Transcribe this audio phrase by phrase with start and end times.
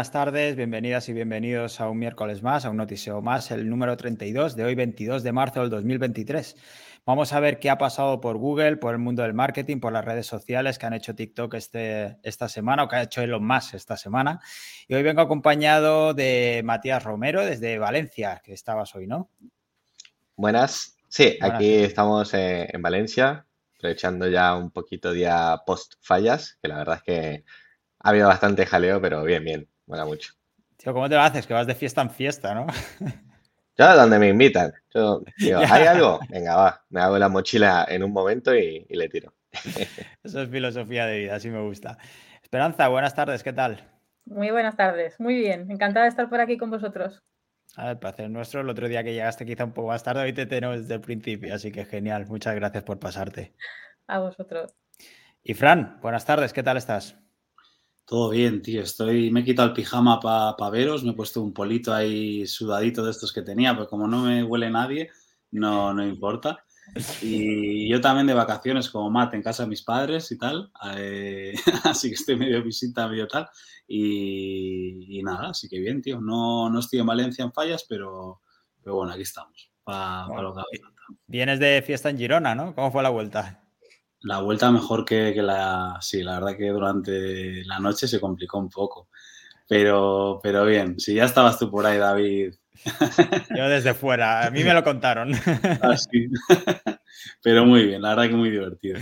[0.00, 3.98] buenas tardes, bienvenidas y bienvenidos a un miércoles más, a un noticiero más, el número
[3.98, 6.56] 32 de hoy, 22 de marzo del 2023.
[7.04, 10.02] Vamos a ver qué ha pasado por Google, por el mundo del marketing, por las
[10.02, 13.74] redes sociales que han hecho TikTok este, esta semana o que ha hecho Elon Musk
[13.74, 14.40] esta semana.
[14.88, 19.28] Y hoy vengo acompañado de Matías Romero desde Valencia, que estabas hoy, ¿no?
[20.34, 20.96] Buenas.
[21.10, 23.44] Sí, aquí estamos eh, en Valencia,
[23.76, 27.44] aprovechando ya un poquito día post fallas, que la verdad es que
[27.98, 30.32] ha habido bastante jaleo, pero bien, bien, mola mucho.
[30.76, 31.46] Tío, ¿cómo te lo haces?
[31.46, 32.66] Que vas de fiesta en fiesta, ¿no?
[33.76, 34.72] Yo donde me invitan.
[34.94, 36.20] Yo digo, ¿hay algo?
[36.28, 39.34] Venga, va, me hago la mochila en un momento y, le tiro.
[40.22, 41.98] Eso es filosofía de vida, así me gusta.
[42.42, 43.84] Esperanza, buenas tardes, ¿qué tal?
[44.26, 47.22] Muy buenas tardes, muy bien, encantada de estar por aquí con vosotros.
[47.76, 48.60] A ver, placer nuestro.
[48.60, 51.00] El otro día que llegaste quizá un poco más tarde, hoy te tenemos desde el
[51.00, 52.26] principio, así que genial.
[52.26, 53.54] Muchas gracias por pasarte.
[54.06, 54.74] A vosotros.
[55.42, 57.16] Y Fran, buenas tardes, ¿qué tal estás?
[58.04, 58.82] Todo bien, tío.
[58.82, 63.04] Estoy, me he quitado el pijama para veros, me he puesto un polito ahí sudadito
[63.04, 65.10] de estos que tenía, pero como no me huele nadie,
[65.52, 66.64] no, no importa.
[67.22, 71.54] Y yo también de vacaciones como Matt en casa de mis padres y tal, eh,
[71.84, 73.48] así que estoy medio visita, medio tal.
[73.86, 76.20] Y, nada, así que bien, tío.
[76.20, 78.40] No, no estoy en Valencia en fallas, pero,
[78.82, 79.70] pero bueno, aquí estamos.
[79.82, 80.62] Para, lo que
[81.26, 82.74] Vienes de fiesta en Girona, ¿no?
[82.74, 83.59] ¿Cómo fue la vuelta?
[84.22, 85.98] La vuelta mejor que, la...
[86.00, 89.08] Sí, la verdad que durante la noche se complicó un poco.
[89.68, 92.54] Pero, pero bien, si ya estabas tú por ahí, David.
[93.56, 95.32] Yo desde fuera, a mí me lo contaron.
[95.82, 95.94] Ah,
[97.42, 98.98] pero muy bien, la verdad que muy divertido.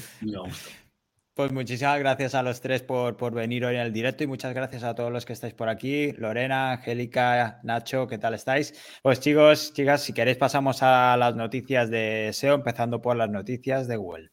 [1.34, 4.54] Pues muchísimas gracias a los tres por, por, venir hoy en el directo y muchas
[4.54, 6.12] gracias a todos los que estáis por aquí.
[6.12, 8.74] Lorena, Angélica, Nacho, ¿qué tal estáis?
[9.02, 13.86] Pues chicos, chicas, si queréis pasamos a las noticias de SEO, empezando por las noticias
[13.86, 14.30] de Google.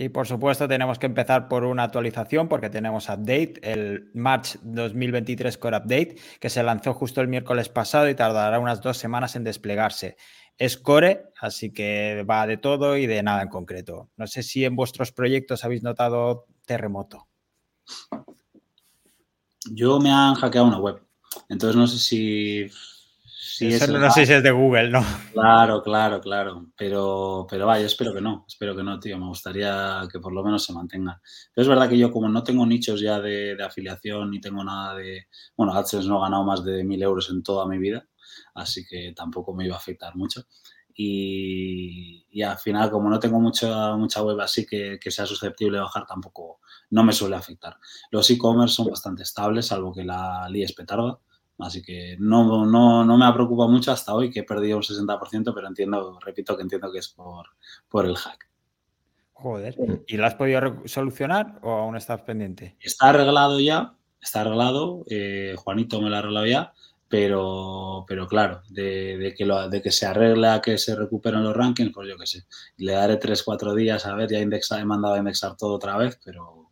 [0.00, 5.58] Y por supuesto tenemos que empezar por una actualización porque tenemos update, el March 2023
[5.58, 9.42] Core Update, que se lanzó justo el miércoles pasado y tardará unas dos semanas en
[9.42, 10.16] desplegarse.
[10.56, 14.08] Es Core, así que va de todo y de nada en concreto.
[14.16, 17.26] No sé si en vuestros proyectos habéis notado terremoto.
[19.68, 21.02] Yo me han hackeado una web,
[21.48, 22.70] entonces no sé si
[23.88, 25.04] no sé si es de Google, ¿no?
[25.32, 26.66] Claro, claro, claro.
[26.76, 28.44] Pero, pero vaya, espero que no.
[28.48, 29.16] Espero que no, tío.
[29.16, 31.20] Me gustaría que por lo menos se mantenga.
[31.54, 34.96] Pero es verdad que yo, como no tengo nichos ya de, afiliación ni tengo nada
[34.96, 35.28] de.
[35.56, 38.08] Bueno, AdSense no he ganado más de mil euros en toda mi vida.
[38.54, 40.42] Así que tampoco me iba a afectar mucho.
[40.94, 45.78] Y, y al final, como no tengo mucha, mucha web así que, que sea susceptible
[45.78, 46.58] de bajar, tampoco
[46.90, 47.76] no me suele afectar.
[48.10, 51.20] Los e-commerce son bastante estables, salvo que la es petarda
[51.58, 54.82] Así que no, no, no me ha preocupado mucho hasta hoy, que he perdido un
[54.82, 57.46] 60%, pero entiendo, repito que entiendo que es por,
[57.88, 58.48] por el hack.
[59.32, 59.76] Joder.
[60.06, 62.76] ¿Y lo has podido solucionar o aún estás pendiente?
[62.80, 65.04] Está arreglado ya, está arreglado.
[65.08, 66.72] Eh, Juanito me lo ha arreglado ya,
[67.08, 71.92] pero, pero claro, de, que lo, de que se arregla, que se recuperen los rankings,
[71.92, 72.46] pues yo qué sé.
[72.78, 76.70] Le daré 3-4 días a ver, ya he mandado a indexar todo otra vez, pero,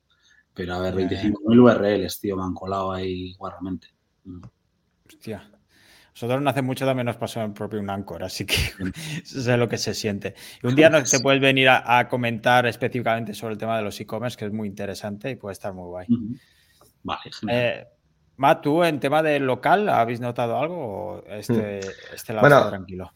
[0.53, 3.89] pero a ver, 25.000 URLs, tío, me han colado ahí guarramente.
[5.07, 5.51] Hostia.
[6.15, 8.57] Nosotros no hace mucho también nos pasó en propio un Anchor, así que
[9.25, 10.35] sé lo que se siente.
[10.63, 14.01] Y un día nos, te puedes venir a, comentar específicamente sobre el tema de los
[14.01, 16.07] e-commerce, que es muy interesante y puede estar muy guay.
[17.03, 17.59] Vale, genial.
[17.59, 17.87] Eh,
[18.39, 22.15] Matt, ¿tú en tema de local habéis notado algo o este, mm.
[22.15, 23.13] este lado está tranquilo?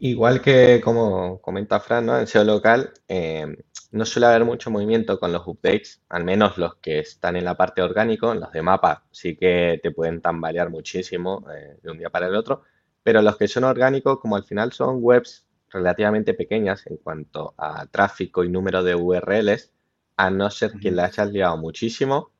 [0.00, 2.18] Igual que como comenta Fran, ¿no?
[2.18, 3.56] En SEO local eh,
[3.94, 7.56] no suele haber mucho movimiento con los updates, al menos los que están en la
[7.56, 12.10] parte orgánico, los de mapa sí que te pueden tambalear muchísimo eh, de un día
[12.10, 12.62] para el otro,
[13.02, 17.86] pero los que son orgánicos, como al final son webs relativamente pequeñas en cuanto a
[17.86, 19.72] tráfico y número de URLs,
[20.16, 22.30] a no ser que le hayas liado muchísimo,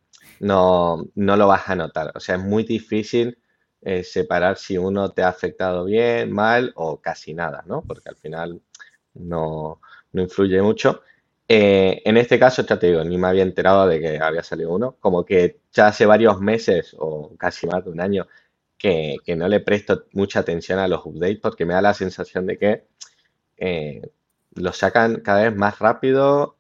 [0.41, 2.13] no, no lo vas a notar.
[2.15, 3.39] O sea, es muy difícil
[3.83, 7.83] eh, separar si uno te ha afectado bien, mal o casi nada, ¿no?
[7.83, 8.63] Porque al final
[9.15, 9.81] no,
[10.13, 11.03] influye mucho.
[11.57, 14.73] Eh, en este caso, ya te digo, ni me había enterado de que había salido
[14.75, 14.97] uno.
[14.99, 18.27] Como que ya hace varios meses o casi más de un año
[18.77, 22.59] que, no le presto mucha atención a los updates porque me da la sensación de
[22.59, 22.87] que
[23.57, 24.03] eh,
[24.57, 26.57] los sacan cada vez más rápido,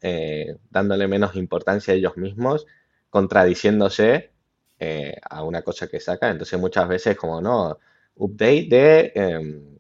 [0.70, 2.67] dándole menos importancia a ellos mismos,
[3.11, 4.31] contradiciéndose
[4.79, 6.31] eh, a una cosa que saca.
[6.31, 7.79] Entonces muchas veces como, no,
[8.14, 9.74] update de, em,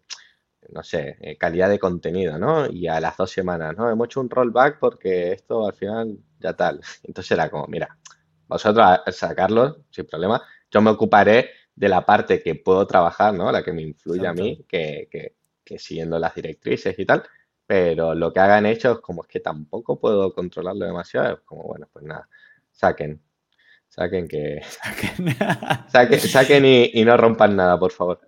[0.70, 2.66] no sé, eh, calidad de contenido, ¿no?
[2.70, 3.90] Y a las dos semanas, ¿no?
[3.90, 6.80] Hemos hecho un rollback porque esto al final ya tal.
[7.02, 7.96] Entonces era como, mira,
[8.48, 10.42] vosotros a sacarlo sin problema.
[10.70, 13.50] Yo me ocuparé de la parte que puedo trabajar, ¿no?
[13.50, 15.08] La que me influye a mí, que,
[15.64, 17.24] que siguiendo las directrices y tal,
[17.66, 21.88] pero lo que hagan ellos, como es que tampoco puedo controlarlo demasiado, es como, bueno,
[21.92, 22.28] pues nada,
[22.70, 23.20] saquen,
[23.94, 24.60] saquen que...
[25.88, 28.20] saquen, saquen y, no rompan nada, por favor.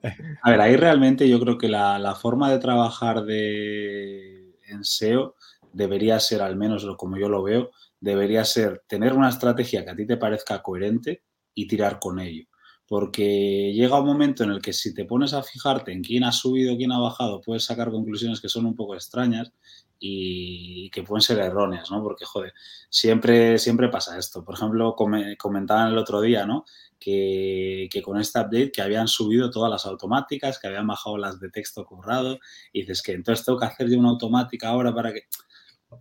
[0.42, 5.34] A ver, ahí realmente yo creo que la, forma de trabajar de, en SEO
[5.72, 9.96] debería ser, al menos como yo lo veo, debería ser tener una estrategia que a
[9.96, 11.24] ti te parezca coherente
[11.54, 12.46] y tirar con ello
[12.88, 16.30] porque llega un momento en el que si te pones a fijarte en quién ha
[16.30, 19.52] subido, quién ha bajado, puedes sacar conclusiones que son un poco extrañas
[19.98, 22.02] y que pueden ser erróneas, ¿no?
[22.02, 22.52] Porque, joder,
[22.90, 24.44] siempre, siempre pasa esto.
[24.44, 26.64] Por ejemplo, comentaban el otro día, ¿no?
[26.98, 31.50] Que, con esta update que habían subido todas las automáticas, que habían bajado las de
[31.50, 32.38] texto currado,
[32.72, 35.22] y dices que entonces tengo que hacer yo una automática ahora para que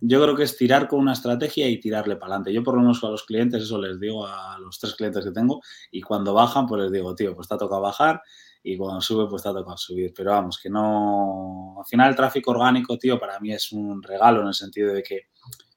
[0.00, 2.52] yo creo que es tirar con una estrategia y tirarle para adelante.
[2.52, 5.30] Yo por lo menos a los clientes eso les digo a los tres clientes que
[5.30, 5.60] tengo
[5.90, 8.20] y cuando bajan pues les digo, tío, pues te ha tocado bajar
[8.68, 10.12] y cuando sube pues ha tocado subir.
[10.12, 11.76] Pero vamos, que no...
[11.78, 15.04] Al final el tráfico orgánico, tío, para mí es un regalo en el sentido de
[15.04, 15.28] que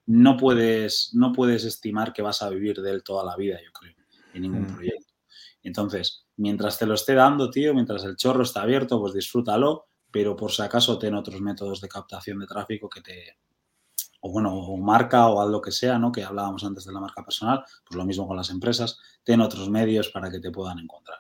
[0.07, 3.71] no puedes, no puedes estimar que vas a vivir de él toda la vida, yo
[3.71, 3.93] creo,
[4.33, 4.73] en ningún mm.
[4.73, 5.13] proyecto.
[5.61, 10.35] Entonces, mientras te lo esté dando, tío, mientras el chorro está abierto, pues disfrútalo, pero
[10.35, 13.37] por si acaso ten otros métodos de captación de tráfico que te,
[14.21, 16.11] o bueno, o marca o algo que sea, ¿no?
[16.11, 19.69] Que hablábamos antes de la marca personal, pues lo mismo con las empresas, ten otros
[19.69, 21.19] medios para que te puedan encontrar.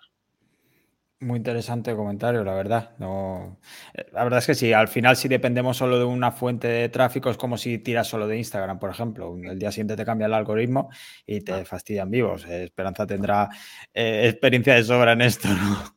[1.21, 2.91] Muy interesante comentario, la verdad.
[2.97, 3.59] No,
[3.93, 6.87] eh, la verdad es que sí, al final si dependemos solo de una fuente de
[6.87, 9.35] tráfico es como si tiras solo de Instagram, por ejemplo.
[9.35, 10.89] El día siguiente te cambia el algoritmo
[11.25, 12.45] y te fastidian vivos.
[12.45, 13.49] Eh, Esperanza tendrá
[13.93, 15.93] eh, experiencia de sobra en esto, ¿no?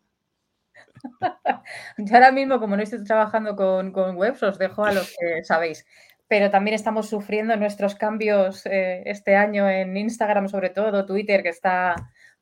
[1.99, 5.45] Yo ahora mismo, como no estoy trabajando con, con webs, os dejo a los que
[5.45, 5.85] sabéis
[6.33, 11.51] pero también estamos sufriendo nuestros cambios eh, este año en Instagram, sobre todo, Twitter, que
[11.51, 11.95] está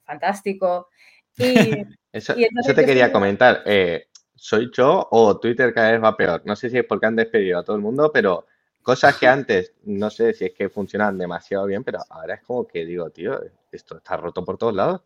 [0.05, 0.91] fantástico.
[2.13, 2.35] Y, eso,
[2.75, 3.63] te quería comentar.
[3.67, 6.43] Eh, ¿Soy yo o Twitter cada vez va peor?
[6.45, 8.47] No sé si es porque han despedido a todo el mundo, pero
[8.83, 12.67] cosas que antes no sé si es que funcionan demasiado bien, pero ahora es como
[12.67, 13.41] que digo, tío,
[13.71, 15.03] esto está roto por todos lados.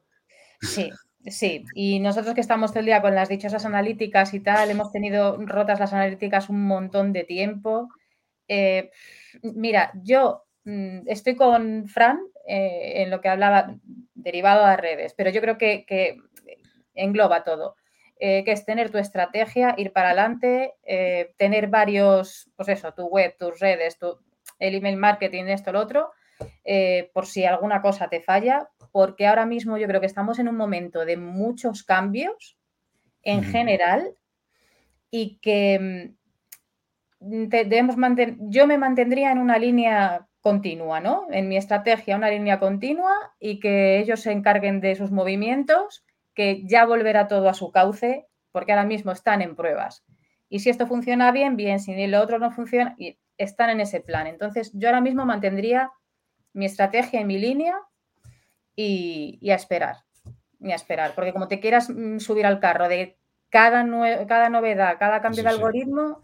[0.62, 0.90] Sí,
[1.26, 4.92] Sí, y nosotros que estamos todo el día con las dichosas analíticas y tal, hemos
[4.92, 7.88] tenido rotas las analíticas un montón de tiempo
[8.48, 8.90] eh,
[9.42, 13.74] mira, yo mm, estoy con Fran eh, en lo que hablaba
[14.14, 16.18] derivado a redes, pero yo creo que,
[16.94, 17.76] engloba todo.
[18.20, 20.74] Eh, que es tener tu estrategia, ir para adelante,
[21.36, 24.18] tener varios, pues eso, tu web, tus redes, tu,
[24.60, 26.12] el email marketing, esto, lo otro,
[27.12, 30.56] por si alguna cosa te falla, porque ahora mismo yo creo que estamos en un
[30.56, 32.56] momento de muchos cambios
[33.24, 34.14] en general
[35.10, 36.14] y que
[37.20, 37.96] mm, debemos
[38.50, 41.26] yo me mantendría en una línea continua, ¿no?
[41.30, 46.04] En mi estrategia, una línea continua y que ellos se encarguen de sus movimientos,
[46.34, 50.04] que ya volverá todo a su cauce, porque ahora mismo están en pruebas.
[50.50, 54.02] Y si esto funciona bien, bien, si lo otro no funciona, y están en ese
[54.02, 54.26] plan.
[54.26, 55.92] Entonces, yo ahora mismo mantendría
[56.52, 57.78] mi estrategia y mi línea
[58.76, 60.04] y, a esperar,
[60.60, 63.16] y a esperar, porque como te quieras mm, subir al carro de
[63.48, 63.82] cada,
[64.26, 66.20] cada novedad, cada cambio de algoritmo,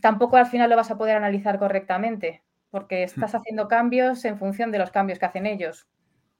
[0.00, 3.36] tampoco al final lo vas a poder analizar correctamente, porque estás hmm.
[3.36, 5.86] haciendo cambios en función de los cambios que hacen ellos.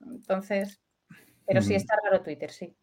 [0.01, 0.81] Entonces,
[1.45, 2.75] pero sí está raro Twitter, sí.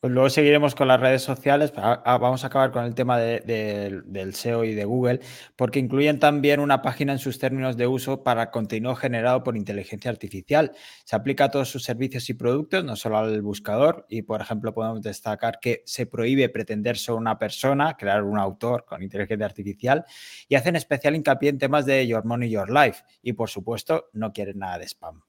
[0.00, 1.72] Pues luego seguiremos con las redes sociales.
[1.74, 5.20] Vamos a acabar con el tema del SEO y de Google,
[5.56, 10.10] porque incluyen también una página en sus términos de uso para contenido generado por inteligencia
[10.10, 10.72] artificial.
[11.04, 14.06] Se aplica a todos sus servicios y productos, no solo al buscador.
[14.08, 18.84] Y, por ejemplo, podemos destacar que se prohíbe pretender ser una persona, crear un autor
[18.84, 20.04] con inteligencia artificial,
[20.48, 23.02] y hacen especial hincapié en temas de Your Money, Your Life.
[23.22, 25.22] Y, por supuesto, no quieren nada de spam.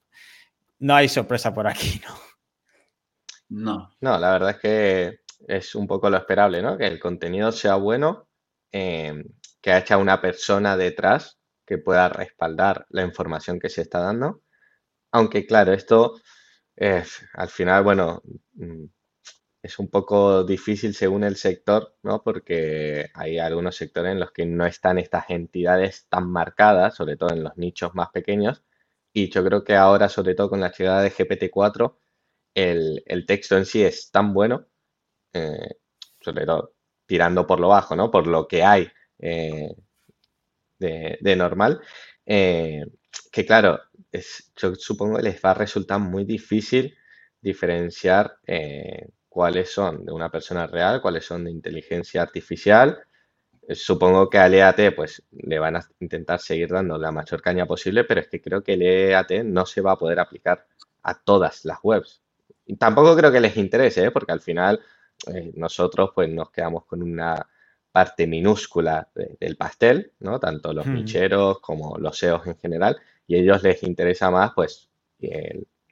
[0.80, 2.33] No hay sorpresa por aquí, ¿no?
[3.50, 3.90] No.
[4.02, 6.78] No, la verdad es que es un poco lo esperable, ¿no?
[6.78, 8.28] Que el contenido sea bueno,
[8.72, 9.24] em,
[9.62, 14.42] que haya una persona detrás que pueda respaldar la información que se está dando.
[15.12, 16.16] Aunque claro, esto
[16.76, 18.24] es, al final, bueno,
[18.56, 18.86] mm,
[19.64, 22.22] es un poco difícil según el sector, ¿no?
[22.24, 27.30] Porque hay algunos sectores en los que no están estas entidades tan marcadas, sobre todo
[27.32, 28.64] en los nichos más pequeños.
[29.14, 31.98] Y yo creo que ahora, sobre todo con la llegada de GPT-4,
[32.56, 34.68] el, texto en sí es tan bueno,
[35.34, 35.78] eh,
[36.22, 36.74] sobre todo
[37.06, 38.12] tirando por lo bajo, ¿no?
[38.12, 39.76] Por lo que hay eh,
[40.80, 41.82] de, normal,
[42.26, 42.86] eh,
[43.32, 43.80] que claro,
[44.56, 46.96] yo supongo que les va a resultar muy difícil
[47.42, 48.38] diferenciar
[49.28, 53.04] cuáles son de una persona real, cuáles son de inteligencia artificial.
[53.70, 58.04] Supongo que al EAT pues le van a intentar seguir dando la mayor caña posible,
[58.04, 60.68] pero es que creo que el EAT no se va a poder aplicar
[61.04, 62.23] a todas las webs
[62.78, 64.12] tampoco creo que les interese, ¿eh?
[64.12, 64.80] porque al final
[65.28, 67.48] eh, nosotros pues nos quedamos con una
[67.92, 69.08] parte minúscula
[69.40, 70.40] del pastel, ¿no?
[70.40, 74.90] Tanto los ficheros como los SEOs en general, y a ellos les interesa más, pues,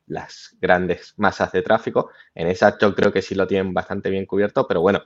[0.07, 2.11] las grandes masas de tráfico.
[2.35, 5.03] En esa yo creo que sí lo tienen bastante bien cubierto, pero bueno,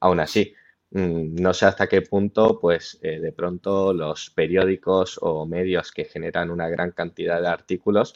[0.00, 0.54] aún así,
[0.90, 6.04] mm, no sé hasta qué punto, pues, eh, de pronto los periódicos o medios que
[6.04, 8.14] generan una gran cantidad de artículos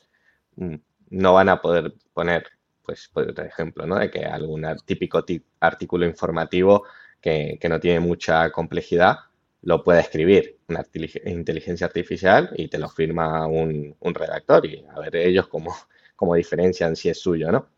[0.56, 0.76] mm,
[1.10, 2.46] no van a poder poner,
[2.84, 3.98] pues, por ejemplo, ¿no?
[3.98, 5.24] De que algún típico
[5.60, 6.84] artículo informativo
[7.20, 9.16] que, no tiene mucha complejidad,
[9.62, 10.84] lo puede escribir una
[11.26, 15.74] inteligencia artificial y te lo firma un, redactor y a ver ellos cómo,
[16.16, 17.68] cómo, diferencian si es suyo, ¿no?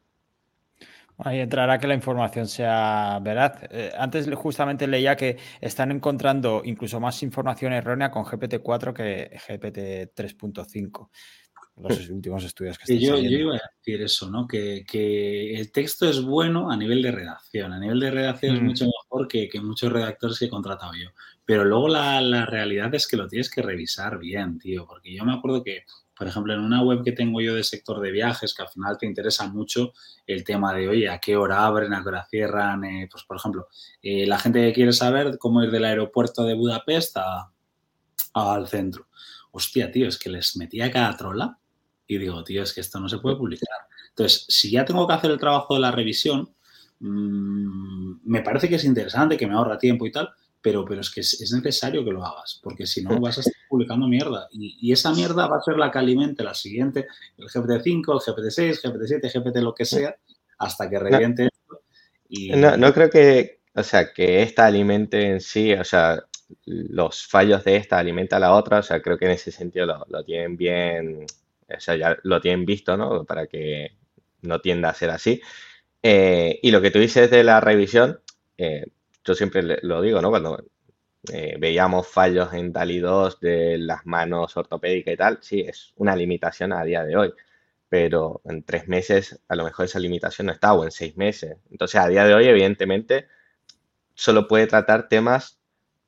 [1.19, 3.63] Ahí entrará que la información sea veraz.
[3.71, 10.15] Eh, antes justamente leía que están encontrando incluso más información errónea con GPT-4 que GPT
[10.17, 11.11] 3.5
[11.77, 14.47] los últimos estudios que yo, yo, iba a decir eso, ¿no?
[14.47, 14.85] Que,
[15.55, 17.73] el texto es bueno a nivel de redacción.
[17.73, 18.65] A nivel de redacción es mm.
[18.65, 21.11] mucho mejor que, muchos redactores que he contratado yo.
[21.45, 24.87] Pero luego la, realidad es que lo tienes que revisar bien, tío.
[24.87, 25.85] Porque yo me acuerdo que,
[26.17, 28.99] por ejemplo, en una web que tengo yo de sector de viajes, que al final
[28.99, 29.93] te interesa mucho
[30.27, 32.85] el tema de, oye, a qué hora abren, a qué hora cierran.
[32.85, 33.69] Eh, pues, por ejemplo,
[34.03, 37.17] eh, la gente que quiere saber cómo ir del aeropuerto de Budapest
[38.35, 39.09] al centro.
[39.51, 41.59] Hostia, tío, es que les metía cada trola
[42.17, 43.69] y digo, tío, es que esto no se puede publicar.
[44.11, 46.55] Entonces, si ya tengo que hacer el trabajo de la revisión,
[47.01, 51.11] mm, me parece que es interesante, que me ahorra tiempo y tal, pero, pero es
[51.11, 54.49] que es, necesario que lo hagas, porque si no vas a estar publicando mierda.
[54.53, 58.81] Y, esa mierda va a ser la que alimente la siguiente, el GPT-5, el GPT-6,
[58.83, 60.15] GPT-7, GPT lo que sea,
[60.59, 61.83] hasta que reviente esto.
[62.57, 66.23] No, no creo que, o sea, que esta alimente en sí, o sea,
[66.65, 69.87] los fallos de esta alimenta a la otra, o sea, creo que en ese sentido
[69.87, 71.27] lo, lo tienen bien
[71.77, 73.25] o sea, ya lo tienen visto, ¿no?
[73.25, 73.97] Para que
[74.43, 75.41] no tienda a ser así.
[76.03, 78.21] Eh, y lo que tú dices de la revisión,
[78.59, 78.87] eh,
[79.25, 80.31] yo siempre lo digo, ¿no?
[80.31, 80.65] Cuando
[81.33, 86.17] eh, veíamos fallos en DALI 2 de las manos ortopédicas y tal, sí, es una
[86.17, 87.33] limitación a día de hoy,
[87.89, 91.59] pero en tres meses a lo mejor esa limitación no está, o en seis meses.
[91.71, 93.29] Entonces, a día de hoy, evidentemente,
[94.15, 95.61] solo puede tratar temas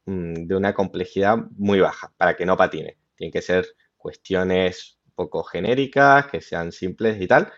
[0.06, 2.98] mm, de una complejidad muy baja para que no patine.
[3.16, 3.66] Tienen que ser
[3.96, 7.52] cuestiones poco genéricas, que sean simples y tal,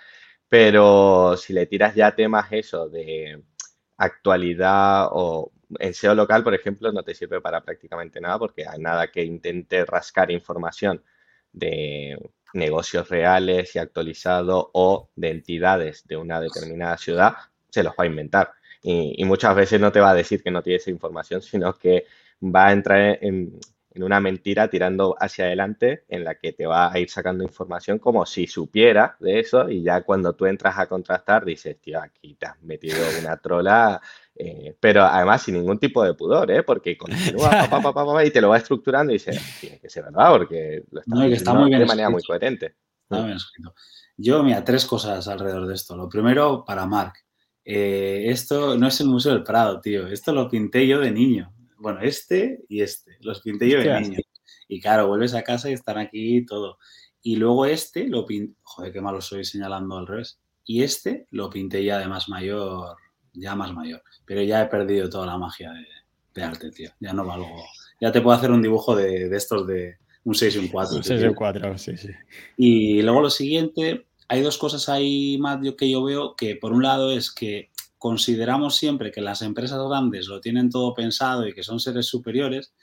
[0.48, 3.42] pero si le tiras ya temas eso de
[3.96, 8.78] actualidad o en SEO local, por ejemplo, no te sirve para prácticamente nada porque hay
[8.78, 11.02] nada que intente rascar información
[11.52, 12.18] de
[12.54, 17.34] negocios reales y actualizado o de entidades de una determinada ciudad,
[17.68, 18.52] se los va a inventar.
[18.82, 21.74] Y, y, muchas veces no te va a decir que no tiene esa información, sino
[21.74, 22.06] que
[22.42, 23.58] va a entrar en,
[23.96, 27.98] en una mentira tirando hacia adelante en la que te va a ir sacando información
[27.98, 32.34] como si supiera de eso y ya cuando tú entras a contrastar dices, tío, aquí
[32.34, 34.00] te has metido una trola,
[34.34, 36.62] eh, pero además sin ningún tipo de pudor, ¿eh?
[36.62, 41.00] porque continúa y te lo va estructurando y dices, tiene que ser verdad porque lo
[41.24, 42.74] está, muy bien de manera muy coherente.
[44.18, 45.96] Yo, mira, tres cosas alrededor de esto.
[45.96, 47.14] Lo primero, para Mark.
[47.64, 50.06] Eh, esto no es el Museo del Prado, tío.
[50.06, 54.18] Esto lo pinté yo de niño bueno, este y este, los pinté yo de niño.
[54.68, 56.78] Y claro, vuelves a casa y están aquí todo.
[57.22, 60.40] Y luego este lo pinté, joder, qué malo soy señalando al revés.
[60.64, 62.96] Y este lo pinté ya de más mayor,
[63.32, 64.02] ya más mayor.
[64.24, 65.72] Pero ya he perdido toda la magia
[66.34, 66.90] de, arte, tío.
[67.00, 67.48] Ya no valgo.
[68.00, 70.96] Ya te puedo hacer un dibujo de, estos de un 6 y un 4.
[70.96, 72.10] Un 6 y un 4, sí, sí.
[72.56, 76.82] Y luego lo siguiente, hay dos cosas ahí más que yo veo que por un
[76.82, 81.62] lado es que consideramos siempre que las empresas grandes lo tienen todo pensado y que
[81.62, 82.74] son seres superiores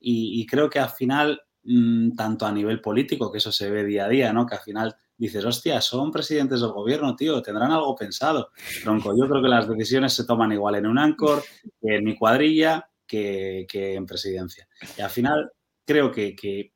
[0.00, 4.06] y, creo que al final, mm, tanto a nivel político, que eso se ve día
[4.06, 4.46] a día, ¿no?
[4.46, 8.50] Que al final dices, hostia, son presidentes del gobierno, tío, tendrán algo pensado.
[8.82, 11.42] Tronco, yo creo que las decisiones se toman igual en un Anchor,
[11.82, 14.66] que en mi cuadrilla, que, en presidencia.
[14.96, 15.52] Y al final
[15.84, 16.72] creo que, que,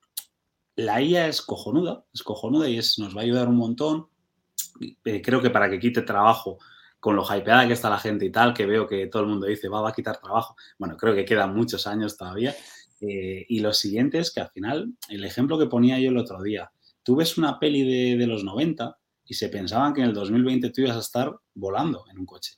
[0.77, 4.09] la IA es cojonuda, es cojonuda y es, nos va a ayudar un montón.
[5.05, 6.59] Eh, creo que para que quite trabajo
[7.05, 9.47] con lo hypeada que está la gente y tal, que veo que todo el mundo
[9.47, 10.57] dice, va, a quitar trabajo.
[10.79, 12.55] Bueno, creo que quedan muchos años todavía.
[12.99, 16.43] Eh, y lo siguiente es que al final, el ejemplo que ponía yo el otro
[16.43, 18.97] día, tú ves una peli de, los 90
[19.27, 22.55] y se pensaban que en el 2020 tú ibas a estar volando en un coche.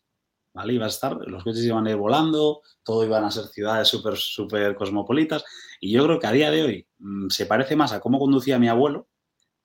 [0.55, 0.75] ¿Vale?
[0.75, 4.17] Ibas a estar, los coches iban a ir volando, todo iban a ser ciudades súper,
[4.17, 5.45] súper cosmopolitas.
[5.81, 8.61] Y yo creo que a día de hoy mm, se parece más a cómo conducía
[8.61, 9.09] mi abuelo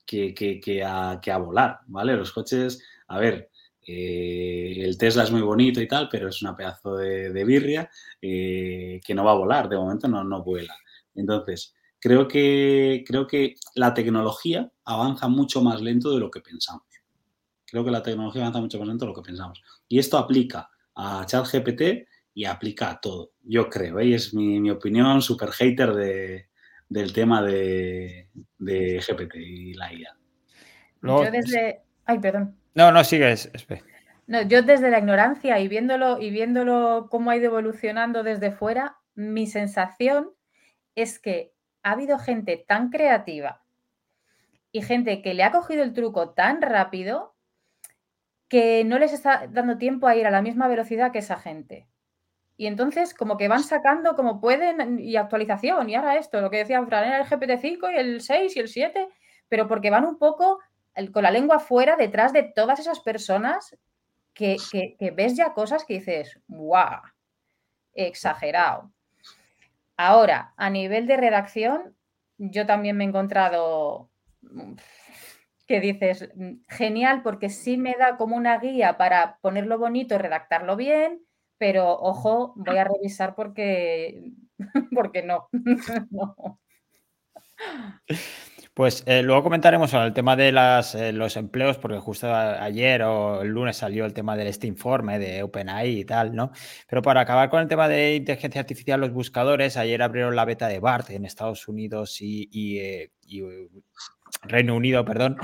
[0.04, 2.16] que, que, a, que a volar, ¿vale?
[2.16, 3.51] Los coches, a ver,
[3.84, 9.00] eh, el Tesla es muy bonito y tal, pero es una pedazo de, birria eh,
[9.04, 10.74] que no va a volar, de momento no, no vuela.
[11.14, 16.86] Entonces, creo que, creo que la tecnología avanza mucho más lento de lo que pensamos.
[17.64, 19.62] Creo que la tecnología avanza mucho más lento de lo que pensamos.
[19.88, 23.32] Y esto aplica a ChatGPT y aplica a todo.
[23.42, 24.06] Yo creo, ¿eh?
[24.06, 26.48] y es mi, opinión super hater de,
[26.88, 30.16] del tema de, GPT y la IA.
[31.02, 31.82] yo desde...
[32.04, 32.61] Ay, perdón.
[32.74, 33.50] No, no, sigues.
[34.26, 38.98] No, yo desde la ignorancia y viéndolo, y viéndolo cómo ha ido evolucionando desde fuera,
[39.14, 40.30] mi sensación
[40.94, 41.52] es que
[41.82, 43.62] ha habido gente tan creativa
[44.70, 47.34] y gente que le ha cogido el truco tan rápido
[48.48, 51.88] que no les está dando tiempo a ir a la misma velocidad que esa gente.
[52.56, 56.58] Y entonces como que van sacando como pueden y actualización y ahora esto, lo que
[56.58, 59.08] decía Fran, era el GPT-5 y el 6 y el 7,
[59.48, 60.60] pero porque van un poco
[61.12, 63.76] con la lengua fuera detrás de todas esas personas
[64.34, 64.56] que,
[65.14, 67.02] ves ya cosas que dices, ¡guau!
[67.94, 68.92] Exagerado.
[69.96, 71.96] Ahora, a nivel de redacción,
[72.38, 74.10] yo también me he encontrado
[75.66, 76.28] que dices,
[76.68, 81.24] genial, porque sí me da como una guía para ponerlo bonito, redactarlo bien,
[81.58, 84.32] pero ojo, voy a revisar porque,
[84.94, 85.48] porque no.
[86.10, 86.58] no.
[88.74, 93.42] Pues eh, luego comentaremos el tema de las, eh, los empleos, porque justo ayer o
[93.42, 96.52] el lunes salió el tema del este informe de OpenAI y tal, ¿no?
[96.88, 100.68] Pero para acabar con el tema de inteligencia artificial, los buscadores, ayer abrieron la beta
[100.68, 103.10] de BART en Estados Unidos y, eh,
[104.44, 105.36] Reino Unido, perdón.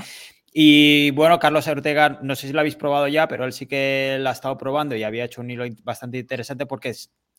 [0.51, 4.17] Y bueno, Carlos Ortega, no sé si lo habéis probado ya, pero él sí que
[4.19, 6.93] la ha estado probando y había hecho un hilo bastante interesante porque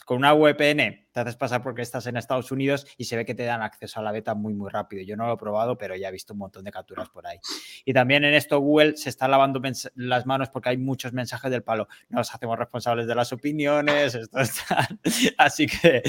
[0.05, 3.35] con una VPN te haces pasar porque estás en Estados Unidos y se ve que
[3.35, 5.03] te dan acceso a la beta muy, muy rápido.
[5.03, 7.39] Yo no lo he probado, pero ya he visto un montón de capturas por ahí.
[7.85, 9.61] Y también en esto Google se está lavando
[9.95, 11.89] las manos porque hay muchos mensajes del palo.
[12.09, 14.89] Nos hacemos responsables de las opiniones, esto está.
[15.39, 16.03] Así que,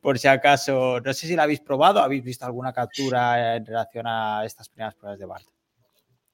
[0.00, 4.06] por si acaso, no sé si la habéis probado, ¿habéis visto alguna captura en relación
[4.06, 5.63] a estas primeras pruebas de BART?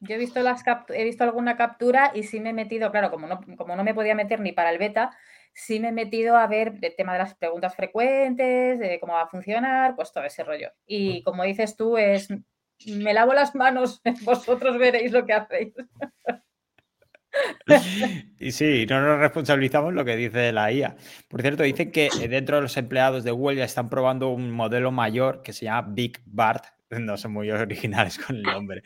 [0.00, 3.26] Yo he visto, las he visto alguna captura y sí me he metido, claro, como
[3.26, 5.10] no, como no me podía meter ni para el beta,
[5.52, 9.22] sí me he metido a ver el tema de las preguntas frecuentes, de cómo va
[9.22, 10.70] a funcionar, pues todo ese rollo.
[10.86, 12.28] Y como dices tú, es
[12.86, 15.74] me lavo las manos, vosotros veréis lo que hacéis.
[18.40, 20.96] Y sí, no nos responsabilizamos lo que dice la IA.
[21.28, 24.90] Por cierto, dicen que dentro de los empleados de Google ya están probando un modelo
[24.90, 26.64] mayor que se llama Big Bart,
[26.98, 28.82] no son muy originales con el nombre.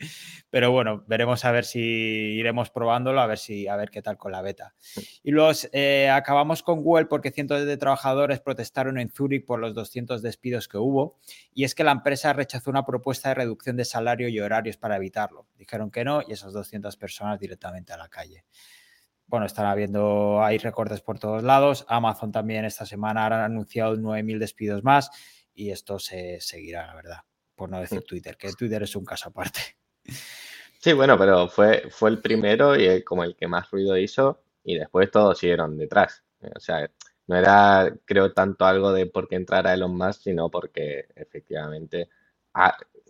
[0.49, 4.17] Pero bueno, veremos a ver si iremos probándolo, a ver si a ver qué tal
[4.17, 4.75] con la beta.
[5.23, 9.73] Y los eh, acabamos con Google porque cientos de trabajadores protestaron en Zurich por los
[9.73, 11.17] 200 despidos que hubo.
[11.53, 14.97] Y es que la empresa rechazó una propuesta de reducción de salario y horarios para
[14.97, 15.47] evitarlo.
[15.57, 18.45] Dijeron que no y esas 200 personas directamente a la calle.
[19.27, 21.83] Bueno, están habiendo, hay recortes por todos lados.
[21.89, 25.09] Amazon también esta semana ha anunciado 9.000 despidos más
[25.55, 29.29] y esto se seguirá, la verdad por no decir Twitter, que Twitter es un caso
[29.29, 29.61] aparte.
[30.77, 34.77] Sí, bueno, pero fue, fue el primero y como el que más ruido hizo y
[34.77, 36.23] después todos siguieron detrás.
[36.55, 36.87] O sea,
[37.25, 42.09] no era, creo, tanto algo de por qué entrar a Elon Musk, sino porque efectivamente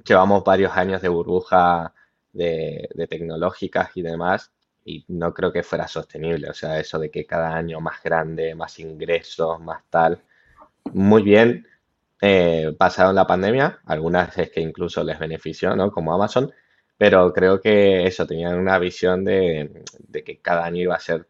[0.05, 1.93] llevamos varios años de burbuja
[2.31, 4.53] de, de, tecnológicas y demás
[4.86, 6.49] y no creo que fuera sostenible.
[6.49, 10.21] O sea, eso de que cada año más grande, más ingresos, más tal.
[10.93, 11.67] Muy bien,
[12.25, 15.91] eh, pasaron la pandemia, algunas es que incluso les benefició, ¿no?
[15.91, 16.51] Como Amazon,
[16.97, 19.83] pero creo que eso, tenían una visión de,
[20.25, 21.27] que cada año iba a ser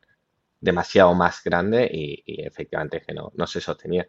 [0.62, 4.08] demasiado más grande y, efectivamente que no, no se sostenía.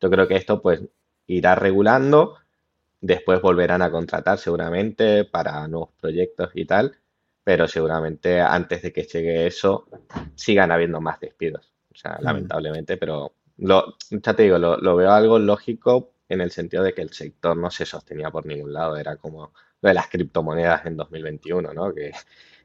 [0.00, 0.80] Yo creo que esto pues
[1.26, 2.36] irá regulando,
[3.00, 6.96] después volverán a contratar seguramente para nuevos proyectos y tal,
[7.42, 9.88] pero seguramente antes de que llegue eso
[10.36, 11.72] sigan habiendo más despidos.
[11.92, 12.24] O sea, mm.
[12.24, 16.94] lamentablemente, pero lo, ya te digo, lo, lo, veo algo lógico en el sentido de
[16.94, 20.86] que el sector no se sostenía por ningún lado, era como lo de las criptomonedas
[20.86, 21.94] en 2021, ¿no?
[21.94, 22.12] Que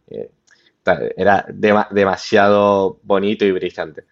[0.08, 0.32] eh,
[1.16, 4.06] era demasiado bonito y brillante.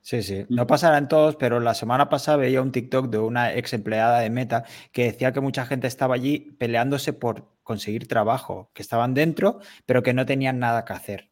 [0.00, 3.54] Sí, sí, no pasará en todos, pero la semana pasada veía un TikTok de una
[3.54, 8.70] ex empleada de Meta que decía que mucha gente estaba allí peleándose por conseguir trabajo,
[8.72, 11.30] que estaban dentro, pero que no tenían nada que hacer.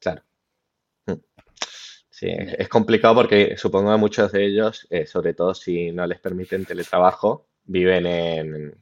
[0.00, 0.22] Claro.
[2.18, 6.18] Sí, es complicado porque supongo que muchos de ellos, eh, sobre todo si no les
[6.18, 8.74] permiten teletrabajo, viven en,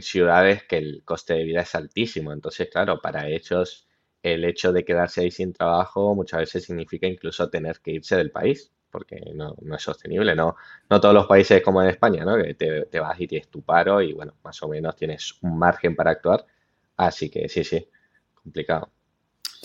[0.00, 2.32] ciudades que el coste de vida es altísimo.
[2.32, 3.88] Entonces, claro, para ellos
[4.22, 8.30] el hecho de quedarse ahí sin trabajo muchas veces significa incluso tener que irse del
[8.30, 10.36] país, porque no, es sostenible.
[10.36, 10.56] No,
[10.88, 12.36] no todos los países como en España, ¿no?
[12.36, 15.96] que te vas y tienes tu paro y bueno, más o menos tienes un margen
[15.96, 16.46] para actuar.
[16.96, 17.88] Así que sí, sí,
[18.34, 18.90] complicado.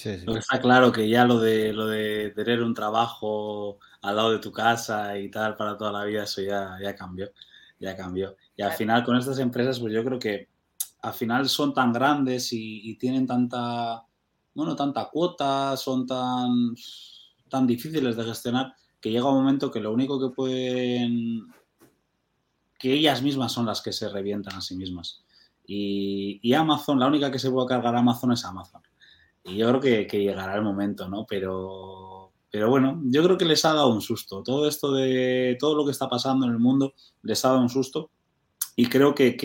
[0.06, 4.52] Está claro que ya lo de, lo de tener un trabajo al lado de tu
[4.52, 7.30] casa y tal para toda la vida, eso ya, ya cambió,
[7.80, 8.36] ya cambió.
[8.56, 10.50] Y al final con estas empresas, pues yo creo que
[11.02, 14.04] al final son tan grandes y, tienen tanta,
[14.54, 16.76] bueno, tanta cuota, son tan,
[17.50, 21.48] tan difíciles de gestionar que llega un momento que lo único que pueden,
[22.78, 25.24] que ellas mismas son las que se revientan a sí mismas.
[25.72, 28.82] Y, Amazon, la única que se puede cargar a Amazon es Amazon.
[29.44, 31.26] Y yo creo que, que llegará el momento, ¿no?
[31.28, 32.20] Pero
[32.52, 34.42] pero bueno, yo creo que les ha dado un susto.
[34.44, 37.70] Todo esto de todo lo que está pasando en el mundo les ha dado un
[37.70, 38.10] susto.
[38.76, 39.38] Y creo que,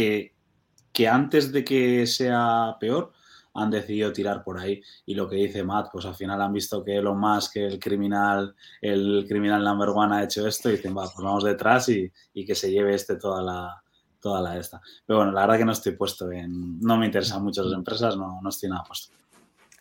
[0.92, 3.12] que, antes de que sea peor,
[3.52, 4.80] han decidido tirar por ahí.
[5.04, 7.78] Y lo que dice Matt, pues al final han visto que lo más que el
[7.78, 12.10] criminal, el criminal number one ha hecho esto y dicen, va, pues vamos detrás y,
[12.46, 13.82] que se lleve este toda la,
[14.20, 14.80] toda la esta.
[15.04, 18.16] Pero bueno, la verdad que no estoy puesto en, no me interesan mucho las empresas,
[18.16, 19.12] no, no estoy nada puesto.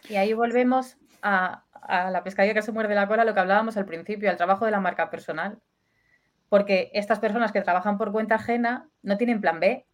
[0.09, 3.77] Y ahí volvemos a, a la pescadilla que se muerde la cola lo que hablábamos
[3.77, 5.59] al principio, al trabajo de la marca personal.
[6.49, 9.85] Porque estas personas que trabajan por cuenta ajena no tienen plan B.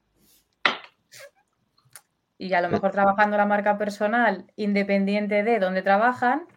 [2.37, 6.47] Y a lo mejor trabajando la marca personal, independiente de dónde trabajan,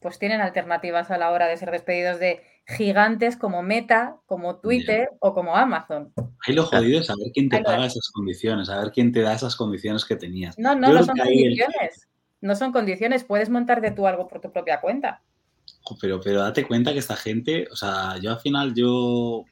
[0.00, 5.10] pues tienen alternativas a la hora de ser despedidos de gigantes como Meta, como Twitter
[5.18, 6.12] o como Amazon.
[6.46, 9.56] Ahí lo jodido es saber quién te paga esas condiciones, saber quién te da esas
[9.56, 10.56] condiciones que tenías.
[10.56, 12.09] No, no, no son condiciones
[12.40, 15.22] no son condiciones, puedes montar de tú algo por tu propia cuenta.
[16.00, 19.44] Pero, pero date cuenta que esta gente, o sea, yo al final yo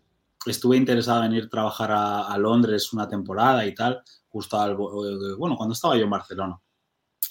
[0.47, 5.57] estuve interesado en ir a trabajar a, Londres una temporada y tal, justo al, bueno,
[5.57, 6.61] cuando estaba yo en Barcelona.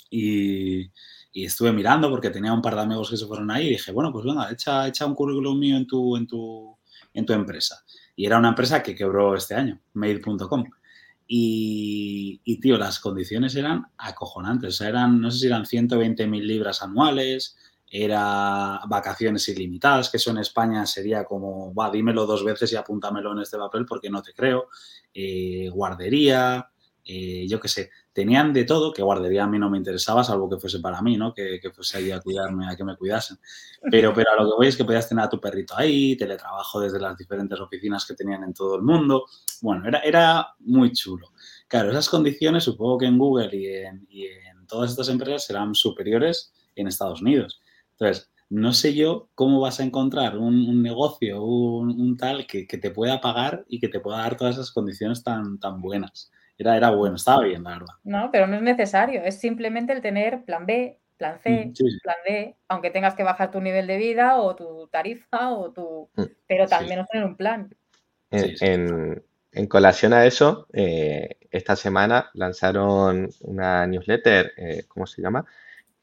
[0.10, 0.92] Y,
[1.34, 4.12] estuve mirando porque tenía un par de amigos que se fueron ahí y dije, bueno,
[4.12, 6.76] pues venga, echa, echa un currículum mío en tu, en tu,
[7.14, 7.84] en tu empresa.
[8.16, 10.64] Y era una empresa que quebró este año, made.com.
[11.28, 14.76] Y, tío, las condiciones eran acojonantes.
[14.76, 17.58] O sea, eran, no sé si eran 120 mil libras anuales,
[17.90, 23.32] era vacaciones ilimitadas, que eso en España sería como, va, dímelo dos veces y apúntamelo
[23.34, 24.68] en este papel porque no te creo.
[25.14, 26.70] Eh, guardería,
[27.04, 30.50] eh, yo qué sé, tenían de todo, que guardería a mí no me interesaba, salvo
[30.50, 31.36] que fuese para mí, ¿no?
[31.36, 33.38] Que, fuese ahí a cuidarme, a que me cuidasen.
[33.92, 36.80] Pero, pero a lo que voy es que podías tener a tu perrito ahí, teletrabajo
[36.80, 39.26] desde las diferentes oficinas que tenían en todo el mundo.
[39.62, 41.28] Bueno, era, era muy chulo.
[41.68, 46.88] Claro, esas condiciones supongo que en Google y en, todas estas empresas serán superiores en
[46.88, 47.62] Estados Unidos.
[47.92, 52.90] Entonces, no sé yo cómo vas a encontrar un, negocio, un, tal que, que, te
[52.90, 56.90] pueda pagar y que te pueda dar todas esas condiciones tan, tan buenas era, era
[56.90, 57.94] bueno, estaba bien, la verdad.
[58.04, 61.72] No, pero no es necesario, es simplemente el tener plan B, plan C,
[62.04, 66.10] plan D, aunque tengas que bajar tu nivel de vida o tu tarifa o tu...
[66.16, 67.76] Mm, pero también tener un plan.
[68.32, 69.24] En,
[69.68, 75.46] colación a eso, eh, esta semana lanzaron una newsletter, eh, ¿cómo se llama?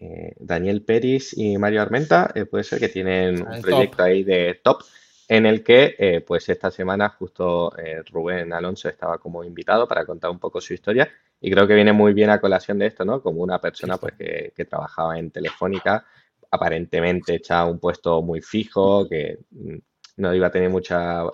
[0.01, 4.83] Eh, Daniel Peris y Mario Armenta, puede ser que tienen un proyecto ahí de top
[5.29, 10.05] en el que eh, pues esta semana justo eh, Rubén Alonso estaba como invitado para
[10.05, 11.11] contar un poco su historia
[11.41, 13.23] y creo que viene muy bien a colación de esto, ¿no?
[13.23, 16.07] Como una persona pues que, trabajaba en Telefónica,
[16.51, 19.77] aparentemente echaba un puesto muy fijo, que mm,
[20.17, 21.25] no iba a tener mucha,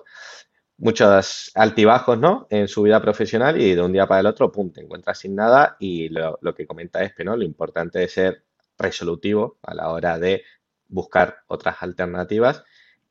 [0.77, 2.47] muchos altibajos, ¿no?
[2.49, 5.35] En su vida profesional y de un día para el otro, pum, te encuentras sin
[5.35, 7.37] nada y lo, que comenta Espe, ¿no?
[7.37, 8.43] Lo importante es ser
[8.77, 10.43] resolutivo a la hora de
[10.87, 12.63] buscar otras alternativas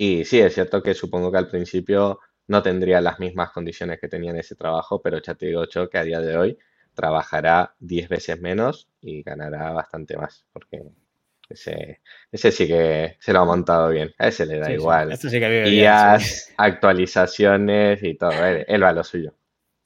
[0.02, 4.08] y sí, es cierto que supongo que al principio no tendría las mismas condiciones que
[4.08, 6.58] tenía en ese trabajo, pero ya te digo, que a día de hoy
[6.94, 10.80] trabajará 10 veces menos y ganará bastante más, porque
[11.50, 12.00] ese,
[12.32, 14.10] ese sí que se lo ha montado bien.
[14.16, 15.18] A ese le da igual.
[15.18, 15.28] Sí.
[15.38, 18.32] Guías, actualizaciones y todo.
[18.32, 19.34] Él, va a lo suyo.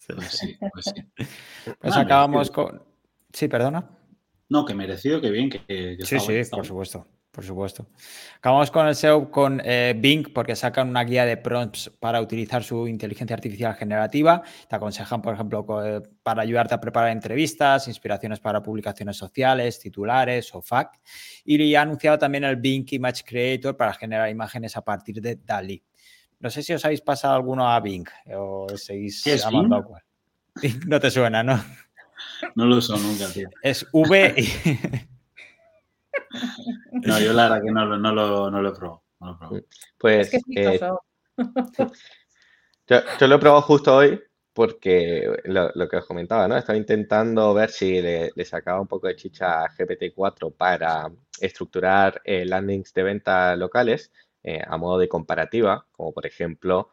[0.07, 1.24] Pues sí, pues sí.
[1.81, 2.85] Pues acabamos con.
[3.33, 3.90] Sí, perdona.
[4.48, 7.05] No, que merecido, que bien, que, que Sí, sí, por supuesto.
[7.35, 7.88] Por supuesto.
[8.38, 12.62] Acabamos con el SEO con eh, Bing porque sacan una guía de prompts para utilizar
[12.62, 14.40] su inteligencia artificial generativa.
[14.68, 20.55] Te aconsejan, por ejemplo, eh, para ayudarte a preparar entrevistas, inspiraciones para publicaciones sociales, titulares
[20.55, 21.01] o FAQ.
[21.44, 25.83] Y ha anunciado también el Bing Image Creator para generar imágenes a partir de DALI.
[26.38, 30.03] No sé si os habéis pasado alguno a Bing o seguís llamando a cual.
[30.87, 31.61] No te suena, ¿no?
[32.55, 33.49] No lo uso nunca, tío.
[33.61, 35.09] Es V.
[36.92, 39.05] No, yo la verdad que no, no, lo, no lo he probado.
[39.99, 40.81] Pues eh,
[42.87, 44.20] yo, lo he probado justo hoy
[44.53, 46.57] porque lo, que os comentaba, ¿no?
[46.57, 52.44] Estaba intentando ver si le, sacaba un poco de chicha a GPT-4 para estructurar eh,
[52.44, 54.12] landings de venta locales
[54.44, 56.90] eh, a modo de comparativa, como por ejemplo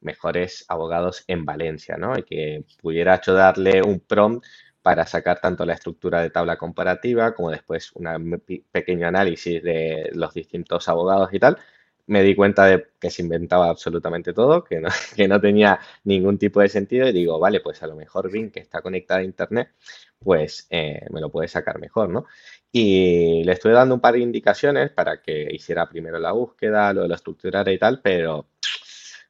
[0.00, 2.18] mejores abogados en Valencia, ¿no?
[2.18, 4.44] Y que pudiera yo darle un prompt
[4.82, 10.34] para sacar tanto la estructura de tabla comparativa como después un pequeño análisis de los
[10.34, 11.58] distintos abogados y tal,
[12.06, 14.64] me di cuenta de que se inventaba absolutamente todo,
[15.16, 18.50] que no, tenía ningún tipo de sentido y digo, vale, pues a lo mejor Bing,
[18.50, 19.70] que está conectada a Internet,
[20.18, 22.26] pues eh, me lo puede sacar mejor, ¿no?
[22.72, 27.02] y le estuve dando un par de indicaciones para que hiciera primero la búsqueda, lo
[27.02, 28.48] de la estructurara y tal, pero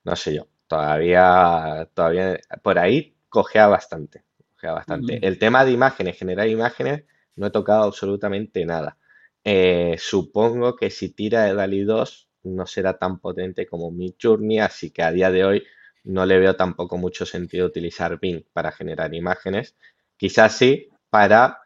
[0.04, 4.24] no sé yo, todavía, todavía por ahí cogea bastante,
[4.68, 5.24] bastante.
[5.26, 7.04] El tema de imágenes, generar imágenes,
[7.36, 8.98] no he tocado absolutamente nada.
[9.44, 14.90] Eh, supongo que si tira de DALI 2 no será tan potente como Midjourney, así
[14.90, 15.64] que a día de hoy
[16.04, 19.76] no le veo tampoco mucho sentido utilizar Bing para generar imágenes.
[20.16, 21.58] Quizás sí para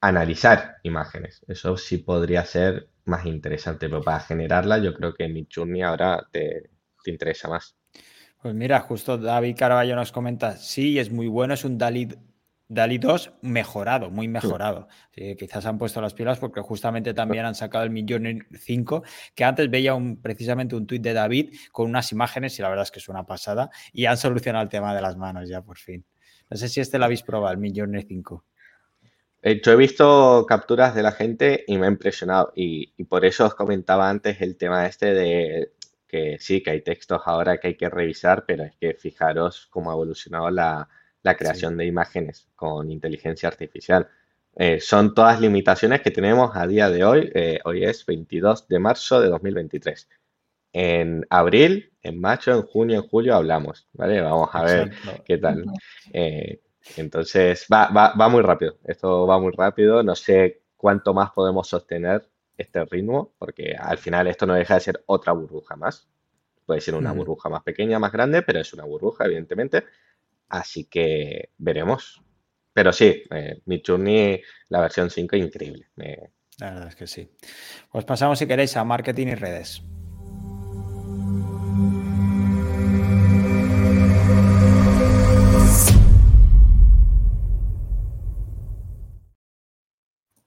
[0.00, 1.44] analizar imágenes.
[1.48, 6.70] Eso sí podría ser más interesante, pero para generarla yo creo que Midjourney ahora te,
[7.06, 7.76] interesa más.
[8.40, 12.08] Pues mira, justo David Carballo nos comenta, sí, es muy bueno, es un DALI
[12.70, 14.86] DALI 2 mejorado, muy mejorado.
[15.12, 19.02] quizás han puesto las pilas porque justamente también han sacado el Midjourney 5,
[19.34, 22.84] que antes veía un, precisamente un tuit de David con unas imágenes y la verdad
[22.84, 25.78] es que es una pasada y han solucionado el tema de las manos ya por
[25.78, 26.04] fin.
[26.48, 28.44] No sé si este lo habéis probado, el Midjourney 5.
[29.42, 33.24] Eh, yo he visto capturas de la gente y me ha impresionado y, y por
[33.24, 35.72] eso os comentaba antes el tema este de
[36.06, 39.90] que sí, que hay textos ahora que hay que revisar, pero es que fijaros cómo
[39.90, 40.88] ha evolucionado la,
[41.22, 44.08] la creación de imágenes con inteligencia artificial.
[44.56, 47.30] Eh, son todas limitaciones que tenemos a día de hoy.
[47.34, 50.08] Eh, hoy es 22 de marzo de 2023.
[50.72, 54.20] En abril, en mayo, en junio, en julio hablamos, ¿vale?
[54.20, 54.92] Vamos a ver
[55.24, 55.64] qué tal.
[56.12, 56.60] Eh,
[56.96, 58.78] entonces, va, va, va muy rápido.
[58.84, 60.02] Esto va muy rápido.
[60.02, 64.80] No sé cuánto más podemos sostener este ritmo, porque al final esto no deja de
[64.80, 66.08] ser otra burbuja más.
[66.66, 69.84] Puede ser una burbuja más pequeña, más grande, pero es una burbuja, evidentemente.
[70.50, 72.22] Así que veremos.
[72.72, 75.88] Pero sí, eh, mi Journey, la versión 5, increíble.
[76.58, 77.30] La verdad es que sí.
[77.90, 79.82] Pues pasamos, si queréis, a marketing y redes.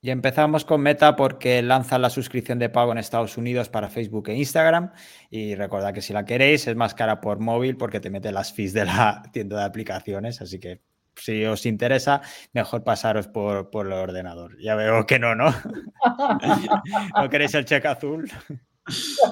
[0.03, 4.27] Y empezamos con Meta porque lanza la suscripción de pago en Estados Unidos para Facebook
[4.27, 4.91] e Instagram.
[5.29, 8.51] Y recordad que si la queréis es más cara por móvil porque te mete las
[8.51, 10.41] fees de la tienda de aplicaciones.
[10.41, 10.81] Así que
[11.15, 14.57] si os interesa, mejor pasaros por, por el ordenador.
[14.61, 15.55] Ya veo que no, ¿no?
[17.15, 18.29] ¿No queréis el cheque azul?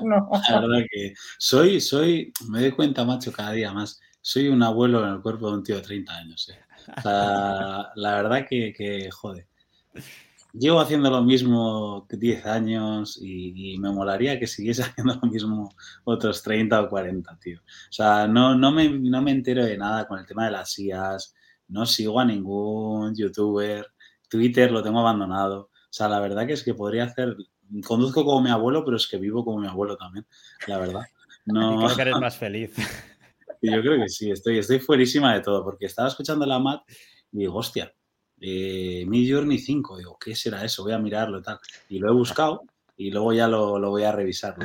[0.01, 0.29] No.
[0.49, 3.99] La verdad que soy, soy, me doy cuenta, macho, cada día más.
[4.21, 6.49] Soy un abuelo en el cuerpo de un tío de 30 años.
[6.49, 6.57] ¿eh?
[7.03, 9.45] la verdad que, que, joder
[10.53, 16.41] llevo haciendo lo mismo 10 años y, me molaría que siguiese haciendo lo mismo otros
[16.43, 17.59] 30 o 40, tío.
[17.59, 20.77] O sea, no, no, me, no me entero de nada con el tema de las
[20.77, 21.35] IAS,
[21.67, 23.87] no sigo a ningún youtuber,
[24.29, 25.69] Twitter lo tengo abandonado.
[25.71, 27.35] O sea, la verdad que es que podría hacer,
[27.85, 30.25] conduzco como mi abuelo, pero es que vivo como mi abuelo también,
[30.67, 31.01] la verdad.
[31.43, 31.79] No...
[31.79, 32.75] creo que eres más feliz.
[33.63, 36.83] Yo creo que sí, estoy, estoy fuerísima de todo, porque estaba escuchando la MAT
[37.31, 37.91] y digo, hostia,
[38.41, 39.97] eh, Journey 5.
[39.97, 40.83] Digo, ¿qué será eso?
[40.83, 41.59] Voy a mirarlo y tal.
[41.89, 42.63] Y lo he buscado
[42.97, 44.55] y luego ya lo, voy a revisar.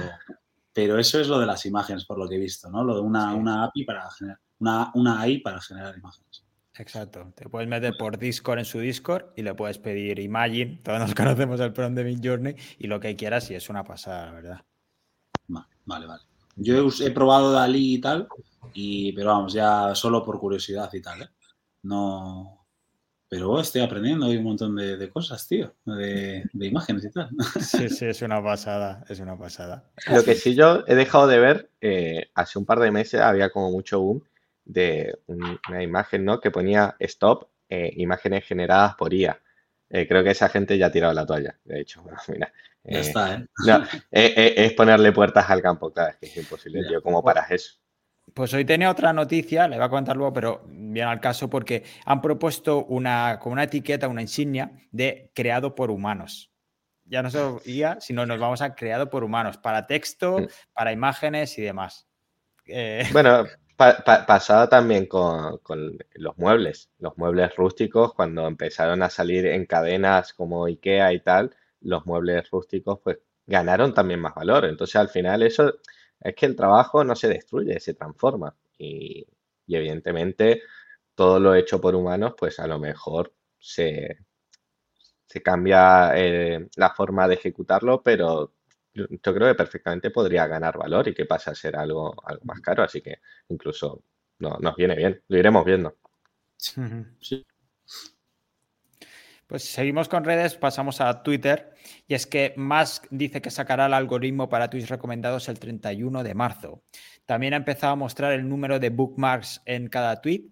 [0.72, 2.82] Pero eso es lo de las imágenes, por lo que he visto, ¿no?
[2.82, 6.44] Lo de una, una API para generar, una, una AI para generar imágenes.
[6.78, 7.32] Exacto.
[7.34, 10.80] Te puedes meter por Discord en su Discord y le puedes pedir Imagine.
[10.82, 14.32] Todos nos conocemos el prom de Midjourney y lo que quieras y es una pasada,
[14.32, 14.60] ¿verdad?
[15.86, 16.22] Vale, vale.
[16.56, 18.28] Yo he, probado Dalí y tal,
[18.74, 21.28] y, pero vamos, ya solo por curiosidad y tal, ¿eh?
[21.82, 22.65] No,
[23.28, 27.30] pero estoy aprendiendo hoy un montón de, cosas, tío, de, imágenes y tal.
[27.60, 29.84] Sí, sí, es una pasada, es una pasada.
[30.12, 33.50] Lo que sí yo he dejado de ver, eh, hace un par de meses había
[33.50, 34.22] como mucho boom
[34.64, 36.40] de una imagen, ¿no?
[36.40, 39.40] Que ponía stop, eh, imágenes generadas por IA.
[39.90, 42.04] Eh, creo que esa gente ya ha tirado la toalla, de hecho.
[42.28, 42.52] mira,
[42.84, 43.46] ya está, ¿eh?
[43.66, 47.74] No, es ponerle puertas al campo, claro, es que es imposible, tío, ¿cómo paras eso?
[48.34, 51.84] Pues hoy tenía otra noticia, le voy a contar luego, pero bien al caso, porque
[52.04, 56.50] han propuesto una, como una etiqueta, una insignia de creado por humanos.
[57.04, 60.46] Ya no solo IA, sino nos vamos a creado por humanos, para texto, mm.
[60.72, 62.08] para imágenes y demás.
[62.66, 63.44] Eh, bueno,
[63.76, 65.60] pasado también con,
[66.14, 71.54] los muebles, los muebles rústicos, cuando empezaron a salir en cadenas como IKEA y tal,
[71.80, 74.64] los muebles rústicos pues ganaron también más valor.
[74.64, 75.74] Entonces al final eso
[76.20, 78.56] es que el trabajo no se destruye, se transforma.
[78.78, 79.26] Y,
[79.74, 80.62] evidentemente
[81.14, 84.18] todo lo hecho por humanos, pues a lo mejor se,
[85.26, 88.52] se cambia eh, la forma de ejecutarlo, pero
[88.94, 92.60] yo, creo que perfectamente podría ganar valor y que pasa a ser algo, algo más
[92.60, 92.82] caro.
[92.82, 94.02] Así que incluso
[94.38, 95.96] no, nos viene bien, lo iremos viendo.
[97.20, 97.44] Sí.
[99.46, 101.72] Pues seguimos con redes, pasamos a Twitter.
[102.08, 106.34] Y es que Musk dice que sacará el algoritmo para tweets recomendados el 31 de
[106.34, 106.82] marzo.
[107.26, 110.48] También ha empezado a mostrar el número de bookmarks en cada tweet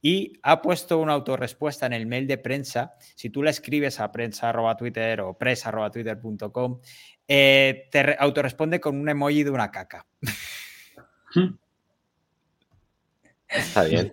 [0.00, 2.94] y ha puesto una autorrespuesta en el mail de prensa.
[3.16, 6.80] Si tú le escribes a prensa.twitter o presa.twitter.com,
[7.26, 10.06] eh, te autorresponde con un emoji de una caca.
[13.48, 14.12] Está bien.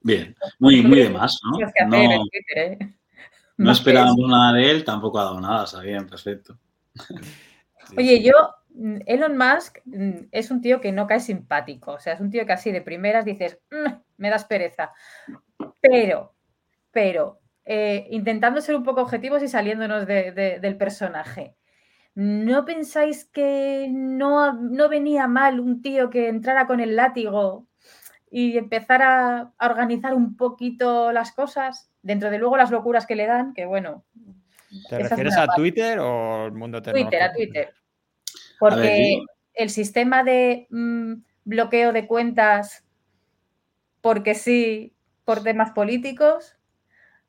[0.00, 1.58] Bien, muy, muy de más, ¿no?
[1.88, 2.24] No,
[3.58, 6.58] esperábamos nada de él, tampoco ha dado nada, está bien, perfecto.
[7.96, 8.32] Oye, yo,
[8.74, 12.30] mm, Elon Musk mm, es un tío que no cae simpático, o sea, es un
[12.30, 14.92] tío que así de primeras dices, mm, me das pereza.
[15.80, 16.34] Pero,
[16.90, 21.56] pero, eh, intentando ser un poco objetivos y saliéndonos del personaje.
[22.14, 27.66] ¿No pensáis que no, no venía mal un tío que entrara con el látigo
[28.30, 33.26] y empezar a, organizar un poquito las cosas, dentro de luego las locuras que le
[33.26, 34.04] dan, que bueno.
[34.88, 37.10] ¿Te refieres a Twitter o el mundo tecnológico?
[37.10, 37.74] Twitter, a Twitter.
[38.60, 39.22] Porque
[39.54, 41.14] el sistema de mm,
[41.44, 42.84] bloqueo de cuentas,
[44.00, 46.56] porque sí, por temas políticos,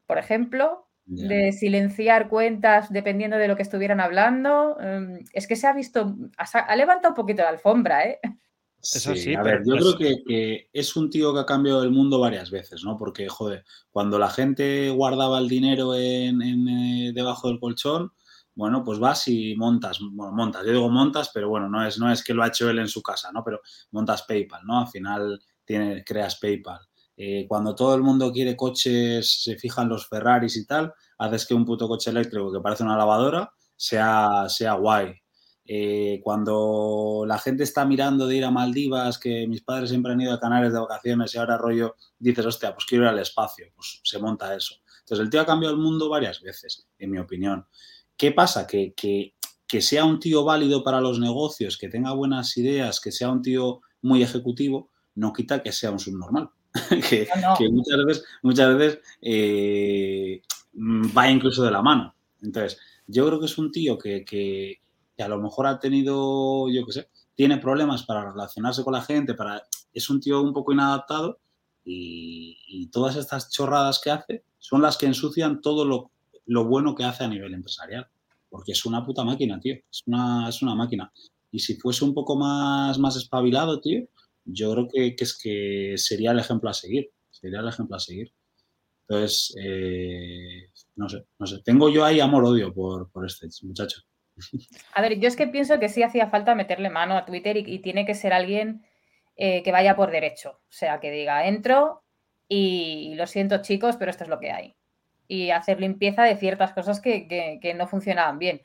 [0.06, 5.68] por ejemplo, de silenciar cuentas dependiendo de lo que estuvieran hablando, mm, es que se
[5.68, 8.20] ha visto, ha levantado un poquito la alfombra, ¿eh?
[8.94, 12.20] Eso sí, a ver, yo creo que, es un tío que ha cambiado el mundo
[12.20, 12.98] varias veces, ¿no?
[12.98, 18.12] Porque, joder, cuando la gente guardaba el dinero en, eh, debajo del colchón,
[18.54, 22.12] bueno, pues vas y montas, bueno, montas, yo digo montas, pero bueno, no es, no
[22.12, 23.44] es que lo ha hecho él en su casa, ¿no?
[23.44, 23.60] Pero
[23.92, 24.82] montas PayPal, ¿no?
[24.82, 26.80] Al final tiene, creas PayPal.
[27.18, 31.54] Eh, cuando todo el mundo quiere coches, se fijan los Ferraris y tal, haces que
[31.54, 35.14] un puto coche eléctrico que parece una lavadora sea, sea guay.
[35.68, 40.22] Eh, cuando la gente está mirando de ir a Maldivas, que mis padres siempre han
[40.22, 43.68] ido a Canarias de vacaciones y ahora rollo, dices, hostia, pues quiero ir al espacio,
[43.76, 44.76] pues se monta eso.
[45.00, 47.66] Entonces el tío ha cambiado el mundo varias veces, en mi opinión.
[48.16, 48.68] ¿Qué pasa?
[48.68, 49.34] Que, que,
[49.82, 53.82] sea un tío válido para los negocios, que tenga buenas ideas, que sea un tío
[54.02, 56.50] muy ejecutivo, no quita que sea un subnormal.
[57.10, 57.28] que,
[57.72, 60.42] muchas veces, muchas veces eh,
[60.76, 62.16] va incluso de la mano.
[62.42, 64.80] Entonces, yo creo que es un tío que, que
[65.24, 69.34] a lo mejor ha tenido, yo qué sé, tiene problemas para relacionarse con la gente,
[69.34, 71.40] para, es un tío un poco inadaptado
[71.84, 76.12] y, todas estas chorradas que hace son las que ensucian todo lo,
[76.46, 78.08] lo, bueno que hace a nivel empresarial.
[78.50, 79.76] Porque es una puta máquina, tío.
[79.92, 81.12] Es una, es una máquina.
[81.52, 84.08] Y si fuese un poco más, más espabilado, tío,
[84.46, 87.12] yo creo que, que es que sería el ejemplo a seguir.
[87.32, 88.32] Sería el ejemplo a seguir.
[89.08, 91.62] Entonces, eh, no sé, no sé.
[91.64, 94.02] Tengo yo ahí amor-odio por, por este muchacho.
[94.94, 97.80] A ver, yo es que pienso que sí hacía falta meterle mano a Twitter y,
[97.80, 98.86] tiene que ser alguien
[99.36, 100.60] eh, que vaya por derecho.
[100.62, 102.04] O sea, que diga, entro
[102.48, 104.76] y lo siento chicos, pero esto es lo que hay.
[105.28, 108.62] Y hacer limpieza de ciertas cosas que, no funcionaban bien.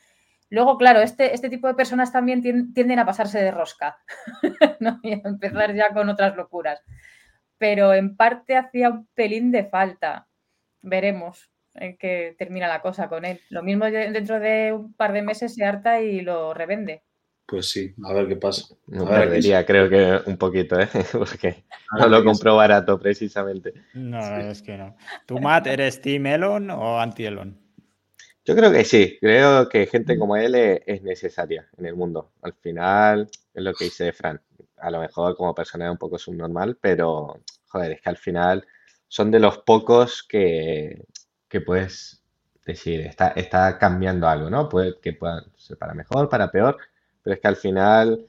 [0.50, 3.98] Luego, claro, este, este tipo de personas también tienden a pasarse de rosca
[5.02, 6.82] y a empezar ya con otras locuras.
[7.56, 10.26] Pero en parte hacía un pelín de falta.
[10.82, 13.40] Veremos en que termina la cosa con él.
[13.50, 17.02] Lo mismo dentro de un par de meses se harta y lo revende.
[17.50, 18.76] Pues sí, a ver qué pasa.
[18.86, 20.88] No perdería, creo que un poquito, ¿eh?
[21.12, 21.64] porque
[21.98, 23.74] no lo compró barato precisamente.
[23.94, 24.96] No, es que no.
[25.26, 27.58] ¿Tú, Matt, eres Team Elon o anti-Elon?
[28.44, 32.32] Yo creo que sí, creo que gente como él es, necesaria en el mundo.
[32.42, 34.40] Al final, es lo que dice Fran.
[34.76, 38.64] A lo mejor como persona es un poco subnormal, pero joder, es que al final
[39.08, 41.04] son de los pocos que,
[41.50, 42.22] que puedes
[42.64, 44.68] decir, está, está cambiando algo, ¿no?
[44.68, 46.78] Puede que pueda ser para mejor, para peor,
[47.22, 48.26] pero es que al final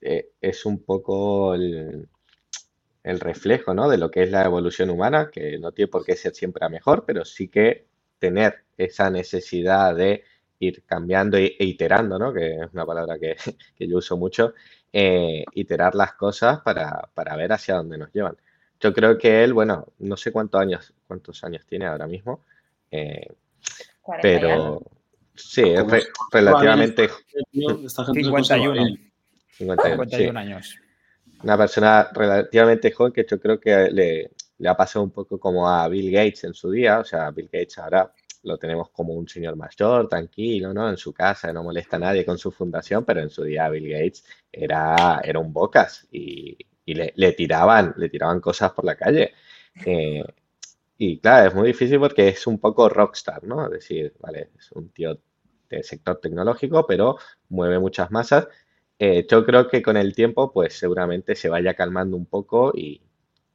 [0.00, 2.08] eh, es un poco el,
[3.02, 3.88] reflejo, ¿no?
[3.88, 6.68] De lo que es la evolución humana, que no tiene por qué ser siempre a
[6.68, 7.86] mejor, pero sí que
[8.18, 10.24] tener esa necesidad de
[10.58, 12.32] ir cambiando e iterando, ¿no?
[12.32, 13.36] Que es una palabra que,
[13.78, 14.54] yo uso mucho,
[14.92, 18.36] eh, iterar las cosas para, para ver hacia dónde nos llevan.
[18.80, 22.44] Yo creo que él, bueno, no sé cuántos años, cuántos años tiene ahora mismo,
[22.90, 23.28] eh,
[24.22, 24.82] pero
[25.34, 25.84] sí, es
[26.32, 27.10] relativamente...
[27.52, 28.96] 51.
[29.50, 30.76] 51, años.
[31.42, 35.68] Una persona relativamente joven que yo creo que le, le ha pasado un poco como
[35.68, 38.10] a Bill Gates en su día, o sea, Bill Gates ahora
[38.42, 40.88] lo tenemos como un señor mayor, tranquilo, ¿no?
[40.88, 43.90] En su casa, no molesta a nadie con su fundación, pero en su día Bill
[43.90, 49.32] Gates era, era un bocas y, y le, tiraban, le tiraban cosas por la calle.
[49.84, 50.24] Eh,
[50.98, 53.64] y claro, es muy difícil porque es un poco rockstar, ¿no?
[53.66, 55.18] Es decir, vale, es un tío
[55.68, 57.16] del sector tecnológico, pero
[57.48, 58.48] mueve muchas masas.
[58.98, 63.00] Eh, yo creo que con el tiempo, pues seguramente se vaya calmando un poco y,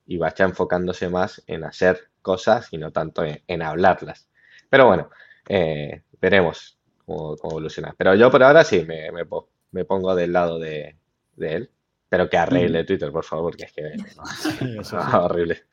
[0.07, 4.28] y vaya enfocándose más en hacer cosas y no tanto en, hablarlas.
[4.69, 5.09] Pero bueno,
[5.47, 7.93] eh, veremos cómo, evoluciona.
[7.97, 10.97] Pero yo por ahora sí me, me, pongo del lado de,
[11.36, 11.71] de él.
[12.10, 13.82] Pero que arregle Twitter, por favor, que es que
[14.80, 15.64] es horrible.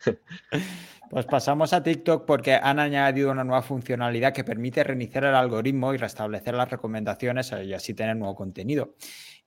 [1.10, 5.92] Pues pasamos a TikTok porque han añadido una nueva funcionalidad que permite reiniciar el algoritmo
[5.92, 8.94] y restablecer las recomendaciones y así tener nuevo contenido.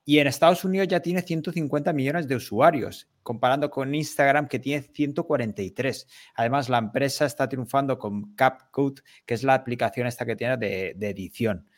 [0.08, 4.82] Y en Estados Unidos ya tiene 150 millones de usuarios, comparando con Instagram que tiene
[4.84, 6.06] 143.
[6.36, 10.90] Además, la empresa está triunfando con CapCut, que es la aplicación esta que tiene de,
[11.00, 11.68] edición.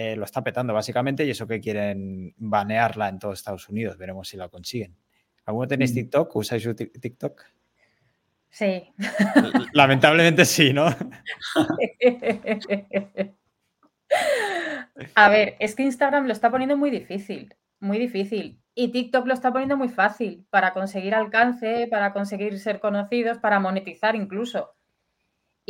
[0.00, 3.98] Eh, lo está petando básicamente y eso que quieren banearla en todo Estados Unidos.
[3.98, 4.94] Veremos si la consiguen.
[5.44, 5.94] ¿Alguno tenéis mm.
[5.94, 6.36] TikTok?
[6.36, 6.68] ¿Usáis
[7.00, 7.42] TikTok?
[8.48, 8.92] Sí.
[9.72, 10.86] Lamentablemente sí, ¿no?
[15.16, 18.60] A ver, es que Instagram lo está poniendo muy difícil muy difícil.
[18.74, 23.60] Y TikTok lo está poniendo muy fácil para conseguir alcance, para conseguir ser conocidos, para
[23.60, 24.74] monetizar incluso.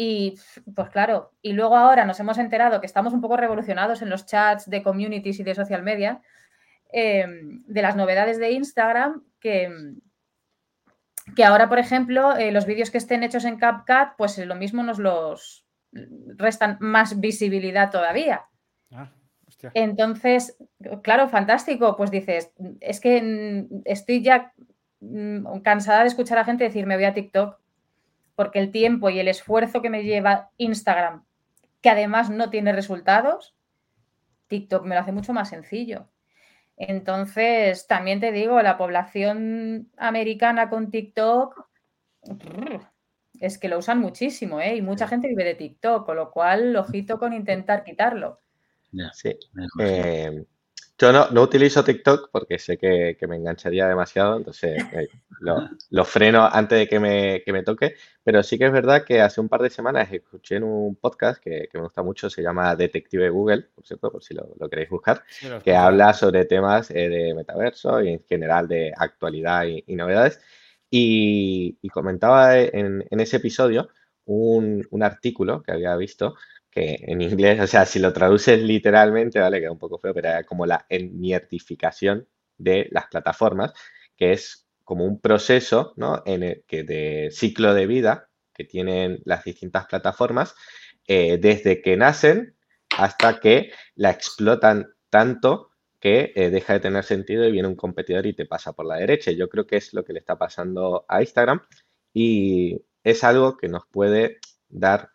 [0.00, 0.38] Y
[0.76, 4.26] pues claro, y luego ahora nos hemos enterado que estamos un poco revolucionados en los
[4.26, 6.22] chats de communities y de social media,
[6.92, 9.68] em, de las novedades de Instagram, que,
[11.34, 14.84] que ahora, por ejemplo, eh, los vídeos que estén hechos en CapCut, pues lo mismo
[14.84, 18.42] nos los restan más visibilidad todavía.
[18.92, 19.10] Ah.
[19.74, 20.56] Entonces,
[21.02, 21.96] claro, fantástico.
[21.96, 23.20] Pues dices, es que
[23.68, 24.52] mm, estoy ya
[25.00, 27.58] mm, cansada de escuchar a gente decir me voy a TikTok
[28.38, 31.24] porque el tiempo y el esfuerzo que me lleva Instagram,
[31.80, 33.56] que además no tiene resultados,
[34.46, 36.08] TikTok me lo hace mucho más sencillo.
[36.76, 41.68] Entonces, también te digo, la población americana con TikTok
[43.40, 44.76] es que lo usan muchísimo, ¿eh?
[44.76, 48.38] Y mucha gente vive de TikTok, con lo cual, ojito con intentar quitarlo.
[49.14, 49.36] Sí.
[49.80, 50.44] Eh,
[50.98, 55.08] yo no, no, utilizo TikTok porque sé que, me engancharía demasiado, entonces eh,
[55.90, 57.94] lo, freno antes de que me, me, toque,
[58.24, 61.40] pero sí que es verdad que hace un par de semanas escuché en un podcast
[61.40, 65.22] que, me gusta mucho, se llama Detective Google, por cierto, por si lo, queréis buscar,
[65.62, 70.40] que habla sobre temas eh, de metaverso y en general de actualidad y, novedades.
[70.90, 73.88] Y, comentaba en, en, ese episodio
[74.24, 76.34] un, un artículo que había visto
[76.78, 79.60] en inglés, o sea, si lo traduces literalmente, ¿vale?
[79.60, 83.72] Queda un poco feo, pero era como la enmiertificación de las plataformas,
[84.16, 86.22] que es como un proceso, ¿no?
[86.26, 90.54] En el que de ciclo de vida que tienen las distintas plataformas,
[91.06, 92.56] eh, desde que nacen
[92.96, 95.70] hasta que la explotan tanto
[96.00, 98.96] que eh, deja de tener sentido y viene un competidor y te pasa por la
[98.96, 99.30] derecha.
[99.32, 101.60] Yo creo que es lo que le está pasando a Instagram
[102.12, 105.10] y es algo que nos puede dar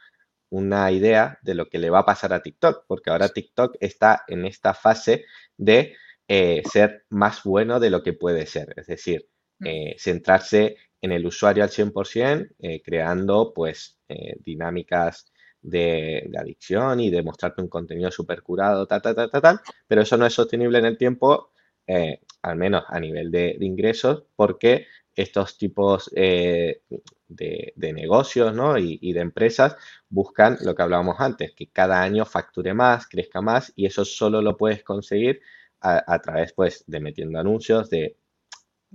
[0.53, 4.23] una idea de lo que le va a pasar a TikTok, porque ahora TikTok está
[4.27, 5.25] en esta fase
[5.57, 5.95] de
[6.27, 9.27] eh, ser más bueno de lo que puede ser, es decir,
[9.59, 9.65] mm.
[9.65, 13.97] eh, centrarse en el usuario al 100%, eh, creando pues
[14.45, 20.03] dinámicas de, adicción y de mostrarte un contenido súper curado, tal, tal, tal, tal, pero
[20.03, 21.49] eso no es sostenible en el tiempo,
[22.43, 24.85] al menos a nivel de ingresos, porque
[25.15, 26.81] estos tipos eh,
[27.35, 29.75] de, negocios y, de empresas
[30.09, 34.41] buscan lo que hablábamos antes, que cada año facture más, crezca más y eso solo
[34.41, 35.41] lo puedes conseguir
[35.81, 38.15] a, través pues, de metiendo anuncios, de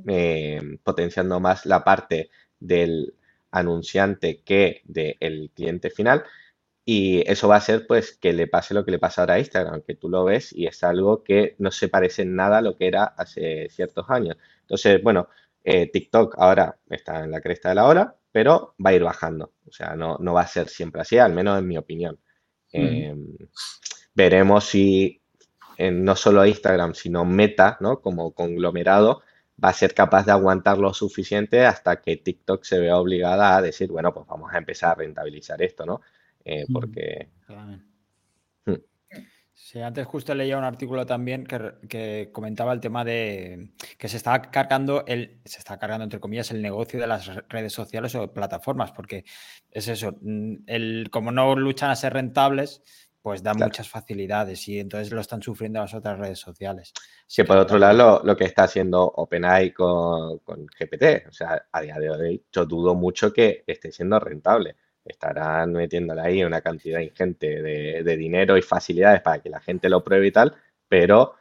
[0.07, 3.15] eh, potenciando más la parte del
[3.51, 6.25] anunciante que del cliente final.
[6.85, 9.39] Y eso va a hacer pues que le pase lo que le pasa ahora a
[9.39, 12.63] Instagram, que tú lo ves y es algo que no se parece en nada a
[12.63, 14.39] lo que era hace ciertos años.
[14.63, 15.29] Entonces, bueno,
[15.65, 19.53] eh, TikTok ahora está en la cresta de la ola, pero va a ir bajando.
[19.67, 22.19] O sea, no, no va a ser siempre así, al menos en mi opinión.
[22.73, 23.37] Em,
[24.15, 25.21] veremos si
[25.79, 28.01] no solo Instagram, sino Meta, ¿no?
[28.01, 29.23] Como conglomerado,
[29.63, 33.63] va a ser capaz de aguantar lo suficiente hasta que TikTok se vea obligada a
[33.63, 36.01] decir, bueno, pues vamos a empezar a rentabilizar esto, ¿no?
[36.45, 37.29] Eh, porque...
[39.61, 44.41] Sí, antes justo leía un artículo también que, comentaba el tema de que se está
[44.41, 48.93] cargando el, se está cargando entre comillas el negocio de las redes sociales o plataformas,
[48.93, 49.25] porque
[49.71, 52.83] es eso, mm, el, como no luchan a ser rentables,
[53.21, 56.93] pues dan muchas facilidades y entonces lo están sufriendo las otras redes sociales.
[57.27, 61.81] Sí, por otro lado, lo, que está haciendo OpenAI con, con GPT, o sea, a
[61.81, 64.77] día de hoy yo dudo mucho que esté siendo rentable
[65.09, 70.05] estarán metiéndole ahí una cantidad ingente de, dinero y facilidades para que la gente lo
[70.05, 70.55] pruebe y tal,
[70.89, 71.35] pero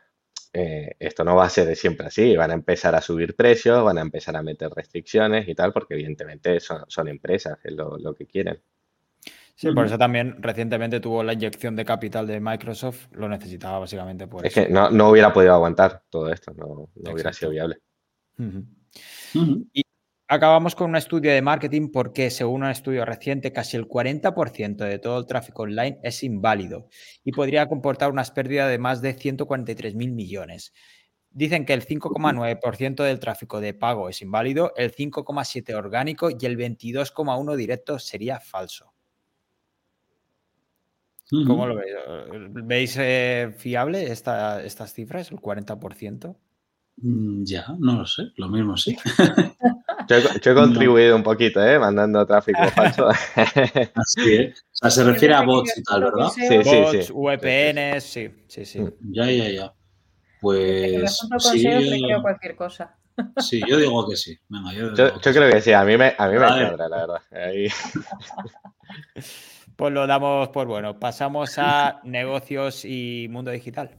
[0.54, 3.84] eh, esto no va a ser de siempre así, van a empezar a subir precios,
[3.84, 8.26] van a empezar a meter restricciones y tal, porque evidentemente son, empresas, es lo, que
[8.26, 8.60] quieren.
[9.56, 14.28] Sí, por eso también recientemente tuvo la inyección de capital de Microsoft, lo necesitaba básicamente
[14.28, 17.80] por es que no, no, hubiera podido aguantar todo esto, no, hubiera sido viable.
[19.74, 19.84] Y
[20.30, 25.00] Acabamos con un estudio de marketing porque, según un estudio reciente, casi el 40% de
[25.00, 26.90] todo el tráfico online es inválido
[27.24, 30.74] y podría comportar unas pérdidas de más de 143 mil millones.
[31.32, 36.58] Dicen que el 5,9% del tráfico de pago es inválido, el 5,7% orgánico y el
[36.58, 38.92] 22,1% directo sería falso.
[41.30, 41.94] ¿Cómo lo veis?
[42.66, 46.36] ¿Veis eh, fiable estas cifras, el 40%?
[46.98, 48.98] Mm, ya, no lo sé, lo mismo sí.
[50.08, 51.78] Yo, he contribuido un poquito, ¿eh?
[51.80, 53.08] Mandando tráfico falso.
[53.10, 54.60] Así es.
[54.60, 56.30] O sea, se refiere a bots y tal, ¿verdad?
[56.30, 57.14] Sí, sí, sí.
[57.14, 58.86] VPNs, sí, sí, sí.
[59.12, 59.74] Ya, ya, ya.
[60.42, 61.20] Pues.
[61.40, 62.96] Sí, creo cualquier cosa.
[63.38, 64.38] Sí, yo digo que sí.
[64.48, 67.22] Venga, yo, yo, creo que sí, a mí me, a mí me cuadra, la verdad.
[67.32, 67.68] Ahí.
[69.78, 71.00] Pues lo damos por bueno.
[71.00, 73.92] Pasamos a negocios y mundo digital.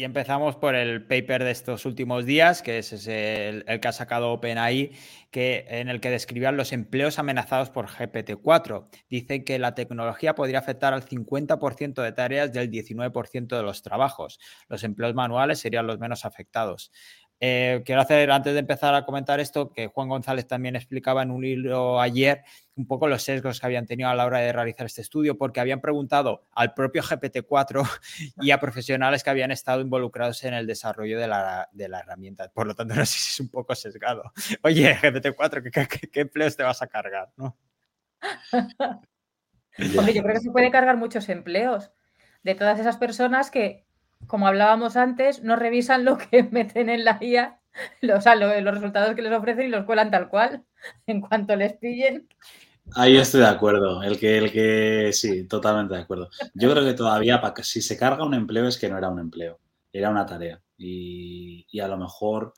[0.00, 4.30] Y empezamos por el paper de estos últimos días, que es el, que ha sacado
[4.30, 4.92] OpenAI,
[5.32, 8.86] que, en el que describían los empleos amenazados por GPT-4.
[9.10, 14.38] Dice que la tecnología podría afectar al 50% de tareas del 19% de los trabajos.
[14.68, 16.92] Los empleos manuales serían los menos afectados.
[17.40, 21.30] Eh, quiero hacer, antes de empezar a comentar esto, que Juan González también explicaba en
[21.30, 22.42] un libro ayer
[22.74, 25.60] un poco los sesgos que habían tenido a la hora de realizar este estudio, porque
[25.60, 27.88] habían preguntado al propio GPT-4
[28.40, 32.48] y a profesionales que habían estado involucrados en el desarrollo de la, herramienta.
[32.48, 34.32] Por lo tanto, no sé si es un poco sesgado.
[34.62, 37.30] Oye, GPT-4, ¿qué, empleos te vas a cargar?
[37.36, 37.56] ¿no?
[39.78, 41.92] Yo creo que se puede cargar muchos empleos
[42.42, 43.87] de todas esas personas que
[44.26, 47.60] como hablábamos antes, no revisan lo que meten en la IA,
[48.00, 50.64] los, resultados que les ofrecen y los cuelan tal cual,
[51.06, 52.28] en cuanto les pillen.
[52.94, 56.30] Ahí estoy de acuerdo, el que, el que sí, totalmente de acuerdo.
[56.54, 59.60] Yo creo que todavía si se carga un empleo es que no era un empleo,
[59.92, 60.62] era una tarea.
[60.78, 62.54] Y, a lo mejor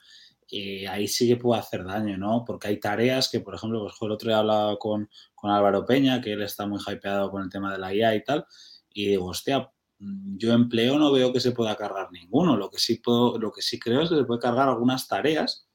[0.52, 2.44] eh, ahí sí que puede hacer daño, ¿no?
[2.44, 6.20] Porque hay tareas que, por ejemplo, pues, el otro día hablaba con, con Álvaro Peña,
[6.20, 8.46] que él está muy hypeado con el tema de la IA y tal,
[8.92, 9.68] y digo, hostia,
[10.00, 12.56] yo empleo no veo que se pueda cargar ninguno.
[12.56, 15.68] Lo que sí, puedo, lo que sí creo es que se puede cargar algunas tareas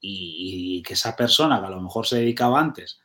[0.00, 3.00] y, que esa persona que a lo mejor se dedicaba antes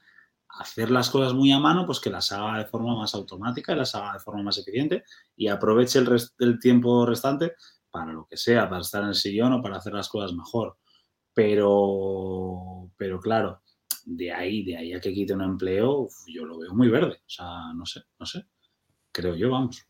[0.50, 3.74] a hacer las cosas muy a mano, pues que las haga de forma más automática
[3.74, 5.04] y las haga de forma más eficiente
[5.36, 6.10] y aproveche el,
[6.40, 7.54] el tiempo restante
[7.92, 10.78] para lo que sea, para estar en el sillón o para hacer las cosas mejor.
[11.34, 13.62] Pero, pero claro,
[14.06, 17.18] de ahí, de ahí a que quite un empleo, yo lo veo muy verde.
[17.26, 18.46] O sea, no sé, no sé.
[19.12, 19.86] Creo yo, vamos.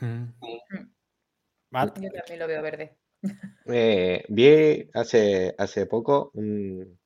[0.00, 0.24] Mm.
[1.72, 2.96] Yo también lo veo verde.
[3.66, 6.98] Eh, vi hace, hace poco un,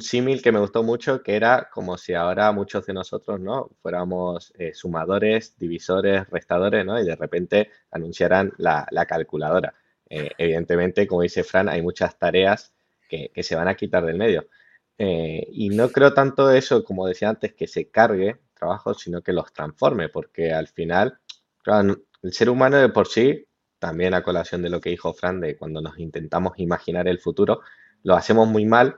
[0.00, 3.70] símil que me gustó mucho, que era como si ahora muchos de nosotros ¿no?
[3.82, 7.00] fuéramos eh, sumadores, divisores, restadores, ¿no?
[7.00, 9.74] y de repente anunciaran la, calculadora.
[10.08, 12.72] Eh, evidentemente, como dice Fran, hay muchas tareas
[13.08, 14.46] que, se van a quitar del medio.
[14.98, 19.52] y no creo tanto eso, como decía antes, que se cargue trabajo, sino que los
[19.52, 21.18] transforme, porque al final,
[22.22, 23.46] el ser humano de por sí,
[23.78, 27.60] también a colación de lo que dijo Fran, de cuando nos intentamos imaginar el futuro,
[28.02, 28.96] lo hacemos muy mal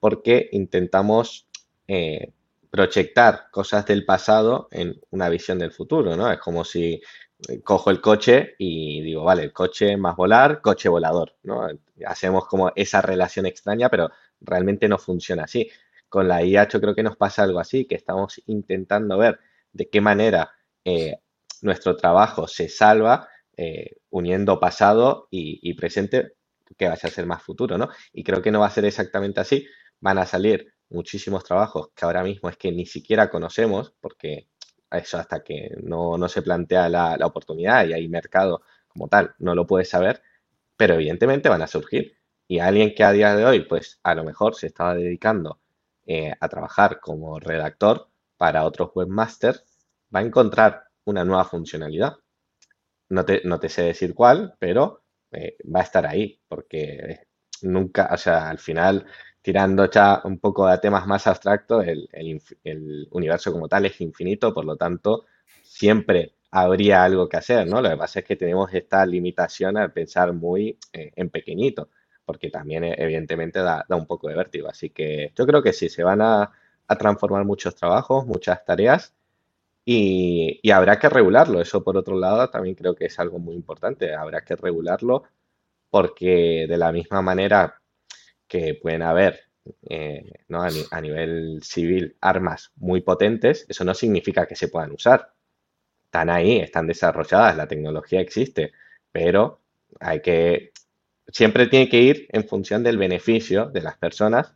[0.00, 1.48] porque intentamos
[1.86, 2.32] eh,
[2.70, 6.30] proyectar cosas del pasado en una visión del futuro, ¿no?
[6.32, 7.00] Es como si
[7.48, 11.68] eh, cojo el coche y digo, vale, el coche más volar, coche volador, ¿no?
[12.06, 14.10] Hacemos como esa relación extraña, pero
[14.40, 15.70] realmente no funciona así.
[16.08, 19.38] Con la IA yo creo que nos pasa algo así, que estamos intentando ver
[19.72, 20.50] de qué manera
[20.84, 21.16] eh,
[21.62, 26.32] nuestro trabajo se salva eh, uniendo pasado y, presente
[26.76, 27.88] que vaya a ser más futuro, ¿no?
[28.12, 29.66] Y creo que no va a ser exactamente así.
[30.00, 34.48] Van a salir muchísimos trabajos que ahora mismo es que ni siquiera conocemos, porque
[34.90, 39.66] eso hasta que no, se plantea la, oportunidad y hay mercado como tal, no lo
[39.66, 40.22] puedes saber,
[40.76, 42.18] pero evidentemente van a surgir.
[42.48, 45.60] Y alguien que a día de hoy, pues a lo mejor se estaba dedicando
[46.06, 49.64] eh, a trabajar como redactor para otros webmasters,
[50.14, 52.16] va a encontrar una nueva funcionalidad.
[53.08, 57.20] No te, no te sé decir cuál, pero eh, va a estar ahí, porque
[57.62, 59.06] nunca, o sea, al final,
[59.40, 64.64] tirando ya un poco a temas más abstractos, el, universo como tal es infinito, por
[64.64, 65.26] lo tanto,
[65.62, 67.80] siempre habría algo que hacer, ¿no?
[67.80, 71.90] Lo que pasa es que tenemos esta limitación al pensar muy eh, en pequeñito,
[72.24, 74.68] porque también eh, evidentemente da, un poco de vértigo.
[74.68, 76.50] Así que yo creo que sí, se van a,
[76.86, 79.14] a transformar muchos trabajos, muchas tareas
[79.84, 81.60] y, habrá que regularlo.
[81.60, 84.14] Eso, por otro lado, también creo que es algo muy importante.
[84.14, 85.24] Habrá que regularlo
[85.90, 87.80] porque de la misma manera
[88.48, 89.40] que pueden haber
[89.88, 90.32] eh,
[90.90, 95.32] a, nivel civil armas muy potentes, eso no significa que se puedan usar.
[96.04, 98.72] Están ahí, están desarrolladas, la tecnología existe,
[99.12, 99.60] pero
[100.00, 100.72] hay que,
[101.28, 104.54] siempre tiene que ir en función del beneficio de las personas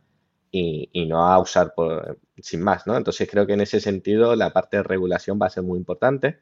[0.51, 2.97] y, no a usar por, sin más, ¿no?
[2.97, 6.39] Entonces creo que en ese sentido la parte de regulación va a ser muy importante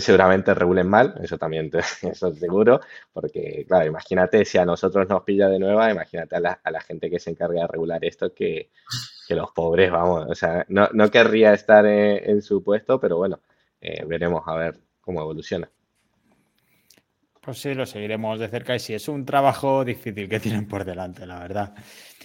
[0.00, 2.80] seguramente regulen mal, eso también, te, eso seguro,
[3.12, 6.80] porque claro, imagínate si a nosotros nos pilla de nueva, imagínate a la, a la
[6.80, 8.70] gente que se encarga de regular esto, que,
[9.26, 13.16] que los pobres, vamos, o sea, no, no querría estar en, en, su puesto, pero
[13.16, 13.40] bueno,
[13.80, 15.70] eh, veremos a ver cómo evoluciona.
[17.46, 20.84] Pues sí, lo seguiremos de cerca y sí, es un trabajo difícil que tienen por
[20.84, 21.74] delante, la verdad.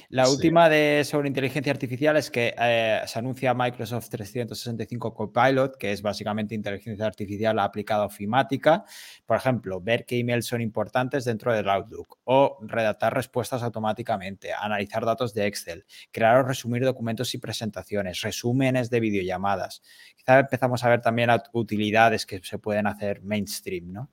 [0.09, 0.31] La sí.
[0.31, 6.01] última de sobre inteligencia artificial es que eh, se anuncia Microsoft 365 Copilot, que es
[6.01, 8.83] básicamente inteligencia artificial aplicada a ofimática.
[9.27, 15.05] Por ejemplo, ver qué emails son importantes dentro del Outlook o redactar respuestas automáticamente, analizar
[15.05, 19.83] datos de Excel, crear o resumir documentos y presentaciones, resúmenes de videollamadas.
[20.17, 24.09] Quizá empezamos a ver también utilidades que se pueden hacer mainstream, ¿no?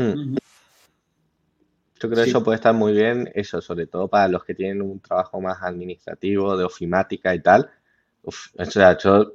[0.00, 0.36] Hmm.
[2.00, 4.80] Yo creo que eso puede estar muy bien, eso, sobre todo para los que tienen
[4.80, 7.70] un trabajo más administrativo, de ofimática y tal.
[8.22, 9.32] Uf, o sea, yo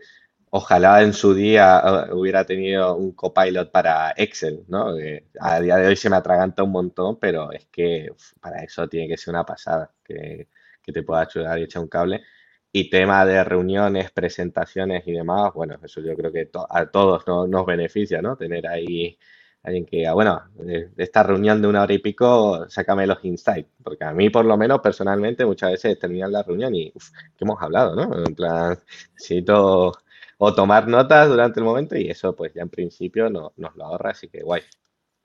[0.49, 4.95] ojalá en su día eh, hubiera tenido un copilot para Excel, ¿no?
[4.95, 8.63] Que a día de hoy se me atraganta un montón, pero es que uf, para
[8.63, 10.47] eso tiene que ser una pasada, que,
[10.81, 12.23] que te pueda ayudar y echar un cable.
[12.71, 17.25] Y tema de reuniones, presentaciones y demás, bueno, eso yo creo que to a todos
[17.27, 18.35] no, nos beneficia, ¿no?
[18.37, 19.17] Tener ahí
[19.65, 23.69] alguien que diga, bueno, de esta reunión de una hora y pico, sácame los insights,
[23.83, 27.45] porque a mí por lo menos personalmente muchas veces terminan la reunión y, uf, ¿qué
[27.45, 28.25] hemos hablado, no?
[28.25, 28.77] En plan,
[29.13, 29.93] necesito
[30.37, 33.85] o tomar notas durante el momento y eso pues ya en principio no, nos lo
[33.85, 34.61] ahorra, así que guay.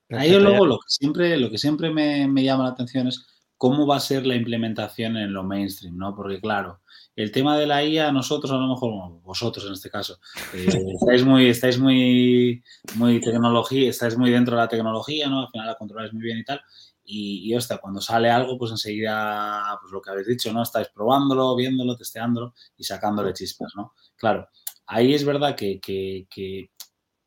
[0.09, 3.25] Ahí luego lo que siempre, lo que siempre me, me llama la atención es
[3.61, 6.15] cómo va a ser la implementación en lo mainstream, ¿no?
[6.15, 6.79] Porque claro,
[7.15, 10.17] el tema de la IA, nosotros a lo mejor, bueno, vosotros en este caso,
[10.55, 10.65] eh,
[10.99, 12.63] estáis muy, estáis muy,
[12.95, 15.41] muy tecnología, estáis muy dentro de la tecnología, ¿no?
[15.41, 16.59] Al final la controláis muy bien y tal.
[17.05, 20.63] Y, y hostia, cuando sale algo, pues enseguida, pues lo que habéis dicho, ¿no?
[20.63, 23.93] Estáis probándolo, viéndolo, testeándolo y sacándole chispas, ¿no?
[24.15, 24.49] Claro,
[24.87, 26.71] ahí es verdad que, que, que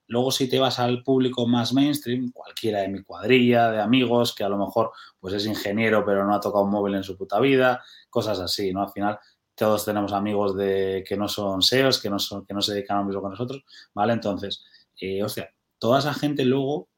[0.07, 4.45] Luego, si te vas al público más mainstream, cualquiera de mi cuadrilla, de amigos, que
[4.45, 7.41] a lo mejor pues es ingeniero pero no ha tocado un móvil en su puta
[7.41, 8.83] vida, cosas así, ¿no?
[8.83, 9.19] Al final,
[9.55, 12.99] todos tenemos amigos de, que no son SEOs, que no, son, que no se dedican
[12.99, 14.13] a lo mismo con nosotros, ¿vale?
[14.13, 14.65] Entonces,
[15.01, 16.89] eh, hostia, toda esa gente luego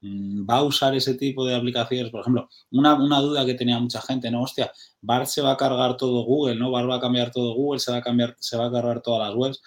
[0.00, 2.10] mmm, va a usar ese tipo de aplicaciones.
[2.10, 4.42] Por ejemplo, una, una, duda que tenía mucha gente, ¿no?
[4.42, 6.70] Hostia, BART se va a cargar todo Google, ¿no?
[6.70, 9.28] BART va a cambiar todo Google, se va a, cambiar, se va a cargar todas
[9.28, 9.62] las webs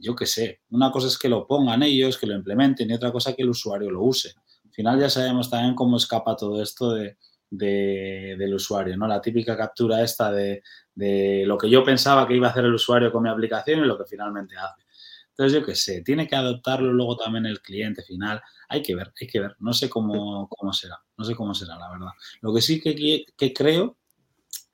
[0.00, 3.12] yo qué sé, una cosa es que lo pongan ellos, que lo implementen y otra
[3.12, 4.34] cosa que el usuario lo use.
[4.64, 7.18] Al final ya sabemos también cómo escapa todo esto de,
[7.50, 9.06] de, del usuario, ¿no?
[9.06, 10.62] La típica captura esta de,
[10.94, 13.86] de, lo que yo pensaba que iba a hacer el usuario con mi aplicación y
[13.86, 14.82] lo que finalmente hace.
[15.30, 18.42] Entonces, yo qué sé, tiene que adoptarlo luego también el cliente final.
[18.68, 19.56] Hay que ver, hay que ver.
[19.58, 22.10] No sé cómo, cómo será, no sé cómo será, la verdad.
[22.40, 23.96] Lo que sí que, que creo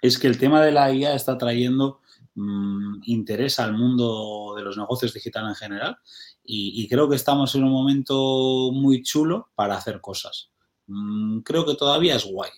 [0.02, 2.00] es que el tema de la IA está trayendo
[2.36, 5.98] mmm, interés al mundo de los negocios digitales en general
[6.44, 10.52] y, y, creo que estamos en un momento muy chulo para hacer cosas.
[10.86, 12.50] Mmm, creo que todavía es guay.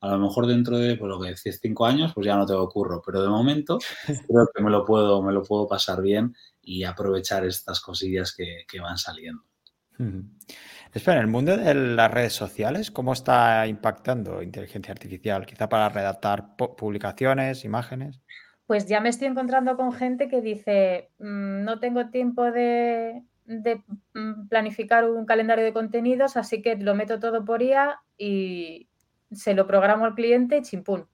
[0.00, 2.68] A lo mejor dentro de, pues lo que decís, cinco años, pues ya no tengo
[2.68, 3.78] curro, pero de momento
[4.28, 8.64] creo que me lo puedo, me lo puedo pasar bien y aprovechar estas cosillas que,
[8.68, 9.42] que van saliendo.
[9.98, 10.38] Hmm.
[10.92, 15.46] Espera, en el mundo de las redes sociales, ¿cómo está impactando inteligencia artificial?
[15.46, 18.20] Quizá para redactar publicaciones, imágenes
[18.72, 23.82] pues ya me estoy encontrando con gente que dice, mmm, no tengo tiempo de, de,
[24.14, 28.88] mm, planificar un calendario de contenidos, así que lo meto todo por IA y
[29.30, 31.06] se lo programo al cliente y chimpún.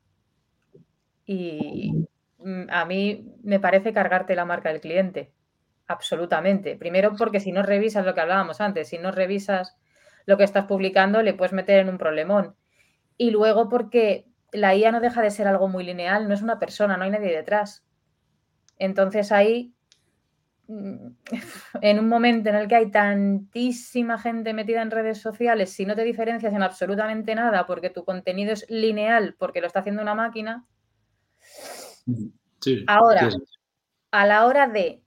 [1.27, 2.07] Y
[2.39, 5.33] mm, a mí me parece cargarte la marca del cliente,
[5.89, 6.77] absolutamente.
[6.77, 9.77] Primero porque si no revisas lo que hablábamos antes, si no revisas
[10.27, 12.55] lo que estás publicando, le puedes meter en un problemón.
[13.17, 16.59] Y luego porque la IA no deja de ser algo muy lineal, no es una
[16.59, 17.85] persona, no hay nadie detrás.
[18.79, 19.75] Entonces ahí,
[20.69, 21.09] mm,
[21.83, 25.95] en un momento en el que hay tantísima gente metida en redes sociales, si no
[25.95, 30.15] te diferencias en absolutamente nada porque tu contenido es lineal, porque lo está haciendo una
[30.15, 30.67] máquina,
[32.61, 33.39] sí, ahora, sí.
[34.11, 35.03] a la hora de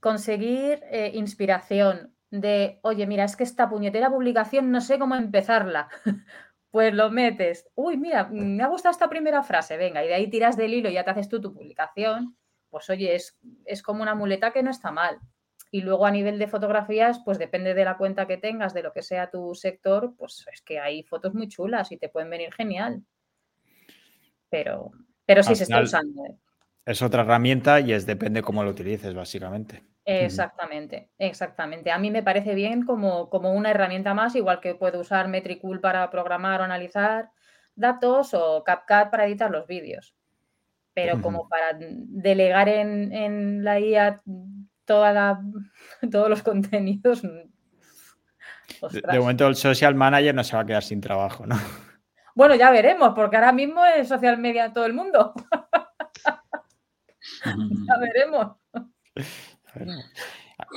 [0.00, 5.88] conseguir eh, inspiración, de, oye, mira, es que esta puñetera publicación no sé cómo empezarla.
[6.70, 7.68] Pues lo metes.
[7.74, 10.88] Uy, mira, me ha gustado esta primera frase, venga, y de ahí tiras del hilo
[10.88, 12.36] y ya te haces tú tu publicación.
[12.68, 15.18] Pues oye, es, es como una muleta que no está mal.
[15.72, 18.92] Y luego a nivel de fotografías, pues depende de la cuenta que tengas, de lo
[18.92, 22.52] que sea tu sector, pues es que hay fotos muy chulas y te pueden venir
[22.52, 23.04] genial.
[24.48, 24.90] Pero,
[25.24, 26.24] pero sí Al se está usando.
[26.26, 26.36] ¿eh?
[26.84, 29.89] Es otra herramienta y es depende cómo lo utilices, básicamente.
[30.10, 31.92] Exactamente, exactamente.
[31.92, 35.80] A mí me parece bien como, como una herramienta más, igual que puedo usar Metricool
[35.80, 37.30] para programar o analizar
[37.76, 40.14] datos o CapCut para editar los vídeos.
[40.92, 44.22] pero como para delegar en, la IA
[44.84, 45.40] toda
[46.10, 47.22] todos los contenidos.
[48.92, 51.56] De, momento el social manager no se va a quedar sin trabajo, ¿no?
[52.34, 55.34] Bueno, ya veremos, porque ahora mismo es social media todo el mundo.
[57.44, 58.56] ya veremos.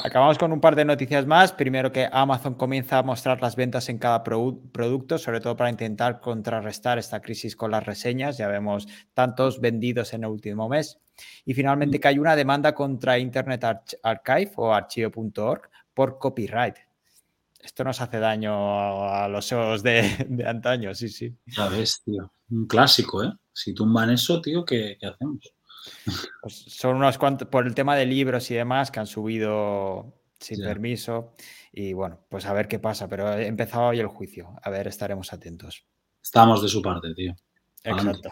[0.03, 1.51] Acabamos con un par de noticias más.
[1.51, 6.19] Primero que Amazon comienza a mostrar las ventas en cada producto, sobre todo para intentar
[6.19, 8.37] contrarrestar esta crisis con las reseñas.
[8.37, 10.99] Ya vemos tantos vendidos en el último mes.
[11.45, 13.63] Y finalmente que hay una demanda contra Internet
[14.03, 16.77] Archive o archivo.org por copyright.
[17.59, 20.01] Esto nos hace daño a los ojos de,
[20.45, 21.33] antaño, sí, sí.
[21.45, 22.31] Ya ves, tío.
[22.49, 23.31] Un clásico, ¿eh?
[23.53, 25.53] Si tumban eso, tío, ¿qué, qué hacemos?
[26.41, 30.63] Pues son unos cuantos, por el tema de libros y demás, que han subido sin
[30.63, 31.34] permiso.
[31.71, 34.55] Y bueno, pues a ver qué pasa, pero he empezado hoy el juicio.
[34.61, 35.86] A ver, estaremos atentos.
[36.21, 37.36] Estamos de su parte, tío.
[37.84, 38.29] Exacto.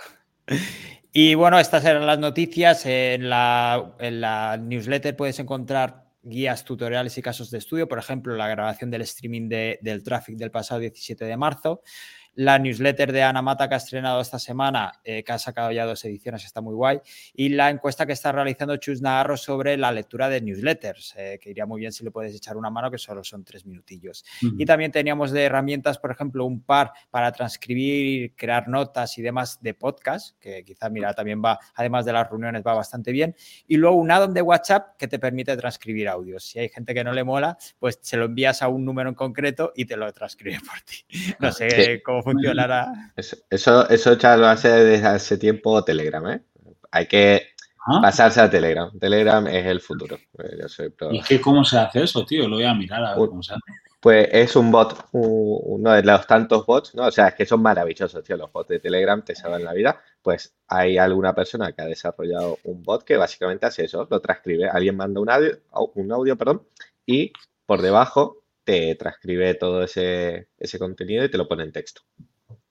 [1.14, 2.86] Y bueno, estas eran las noticias.
[2.86, 7.88] En la, en la newsletter puedes encontrar guías, tutoriales y casos de estudio.
[7.88, 11.84] Por ejemplo, la grabación del streaming del tráfico del pasado 17 de marzo
[12.36, 15.86] la newsletter de Ana Mata que ha estrenado esta semana, eh, que ha sacado ya
[15.86, 17.00] dos ediciones, está muy guay,
[17.34, 21.50] y la encuesta que está realizando Chus Navarro sobre la lectura de newsletters, eh, que
[21.52, 24.24] iría muy bien si le puedes echar una mano, que solo son tres minutillos.
[24.58, 29.62] Y también teníamos de herramientas, por ejemplo, un par para transcribir, crear notas y demás
[29.62, 33.36] de podcast, que quizá, mira, también va, además de las reuniones, va bastante bien.
[33.68, 36.44] Y luego un add-on de WhatsApp que te permite transcribir audios.
[36.44, 39.16] Si hay gente que no le mola, pues se lo envías a un número en
[39.16, 41.04] concreto y te lo transcribe por ti.
[41.40, 43.12] No sé cómo funcionará.
[43.16, 46.42] Eso, eso, ya lo hace desde hace tiempo Telegram, ¿eh?
[46.92, 47.48] Hay que
[47.86, 48.00] ah.
[48.02, 48.92] pasarse a Telegram.
[49.00, 50.18] Telegram es el futuro.
[51.12, 52.48] ¿Y qué, cómo se hace eso, tío?
[52.48, 53.62] Lo voy a mirar a ver cómo se hace.
[54.00, 57.06] Pues es un bot, uno de los tantos bots, ¿no?
[57.06, 58.36] O sea, es que son maravillosos, tío.
[58.36, 60.02] Los bots de Telegram te salvan la vida.
[60.24, 64.68] Pues hay alguna persona que ha desarrollado un bot que básicamente hace eso, lo transcribe.
[64.68, 65.56] Alguien manda un audio,
[65.94, 66.64] un audio, perdón,
[67.06, 67.32] y
[67.68, 68.41] por debajo
[68.72, 72.04] te transcribe todo ese, ese contenido y te lo pone en texto.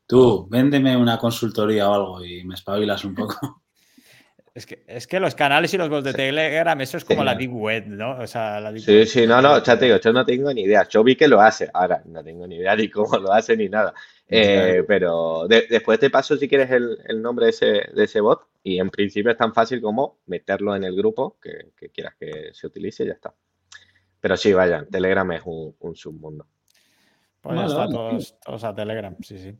[0.06, 3.36] Tú, véndeme una consultoría o algo y me espabilas un poco.
[4.52, 7.36] Es que, es que los canales y los bots de Telegram, eso es como la
[7.36, 8.18] Deep Web, ¿no?
[8.18, 10.88] O sea, la sí, sí, no, no, ya te digo, yo no tengo ni idea.
[10.88, 13.68] Yo vi que lo hace, ahora no tengo ni idea ni cómo lo hace ni
[13.68, 13.94] nada.
[14.26, 18.80] Eh, pero después te paso, si quieres, el, nombre de ese, de ese, bot y
[18.80, 23.04] en principio es tan fácil como meterlo en el grupo que, quieras que se utilice
[23.04, 23.32] y ya está.
[24.20, 26.46] Pero sí, vayan, Telegram es un, submundo.
[27.40, 29.56] Pues ya está, todos, todos a Telegram, sí, sí.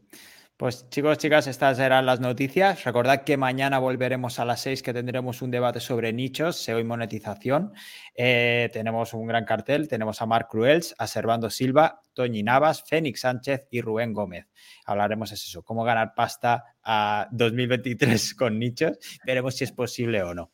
[0.61, 2.85] Pues chicos, chicas, estas eran las noticias.
[2.85, 6.85] Recordad que mañana volveremos a las 6 que tendremos un debate sobre nichos, SEO y
[6.85, 7.73] monetización.
[8.15, 13.21] Eh, tenemos un gran cartel, tenemos a Marc Cruels, a Servando Silva, Toñi Navas, Fénix
[13.23, 14.49] Sánchez y Rubén Gómez.
[14.85, 18.99] Hablaremos de eso, cómo ganar pasta a 2023 con nichos.
[19.25, 20.53] Veremos si es posible o no.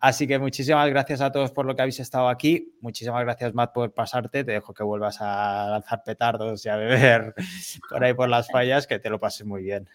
[0.00, 2.74] Así que muchísimas gracias a todos por lo que habéis estado aquí.
[2.80, 4.44] Muchísimas gracias, Matt, por pasarte.
[4.44, 7.34] Te dejo que vuelvas a lanzar petardos y a beber
[7.90, 9.88] por ahí por las fallas, que te lo pases muy bien.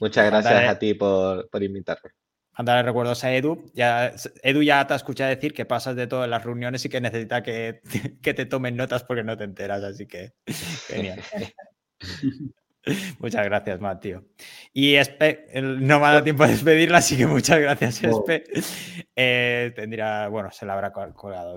[0.00, 2.10] Muchas gracias a ti por, por invitarme.
[2.56, 3.70] Mandarle recuerdos a Edu.
[3.74, 7.02] Ya, Edu ya te ha escuchado decir que pasas de todas las reuniones y que
[7.02, 7.82] necesita que,
[8.22, 9.82] que te tomen notas porque no te enteras.
[9.82, 10.32] Así que
[10.88, 11.20] genial.
[13.18, 14.24] Muchas gracias, Matt, tío.
[14.72, 18.44] Y Espe, no me ha dado tiempo de despedirla, así que muchas gracias, Espe.
[19.14, 21.56] Eh, tendría, bueno, se la habrá colgado.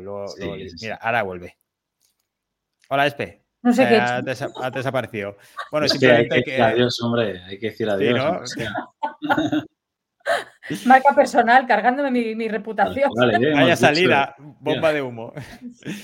[0.82, 1.58] Mira, ahora vuelve.
[2.90, 3.44] Hola, Espe.
[3.62, 3.96] No sé qué.
[3.96, 4.22] Ha,
[4.72, 5.38] desaparecido.
[5.72, 7.42] Bueno, simplemente hay que, adiós, hombre.
[7.46, 8.54] Hay que decir adiós.
[10.86, 13.10] Marca personal, cargándome mi, reputación.
[13.54, 15.34] Vaya salida, bomba de humo.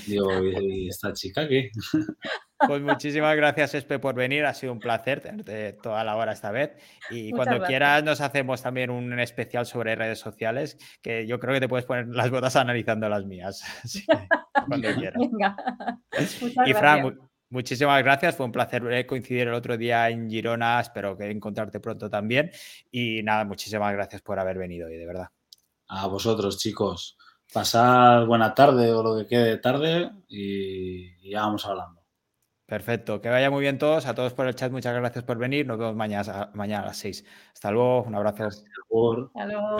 [0.05, 1.71] Digo, ¿y esta chica qué?
[2.67, 4.45] Pues muchísimas gracias, Espe, por venir.
[4.45, 6.71] Ha sido un placer tenerte toda la hora esta vez.
[7.09, 11.61] Y cuando quieras, nos hacemos también un especial sobre redes sociales, que yo creo que
[11.61, 13.63] te puedes poner las botas analizando las mías.
[14.67, 15.23] cuando quieras.
[16.65, 17.17] y Fran,
[17.49, 18.35] muchísimas gracias.
[18.35, 20.79] Fue un placer coincidir el otro día en Girona.
[20.79, 22.51] Espero que encontrarte pronto también.
[22.91, 25.29] Y nada, muchísimas gracias por haber venido hoy, de verdad.
[25.87, 27.17] A vosotros, chicos.
[27.51, 31.99] Pasad buena tarde o lo que quede de tarde y ya vamos hablando.
[32.69, 35.65] Perfecto, que vaya muy bien todos, a todos por el chat, muchas gracias por venir,
[35.65, 37.25] nos vemos mañana, mañana a las 6.
[37.51, 38.45] Hasta luego, un abrazo.
[38.45, 39.77] Hasta luego.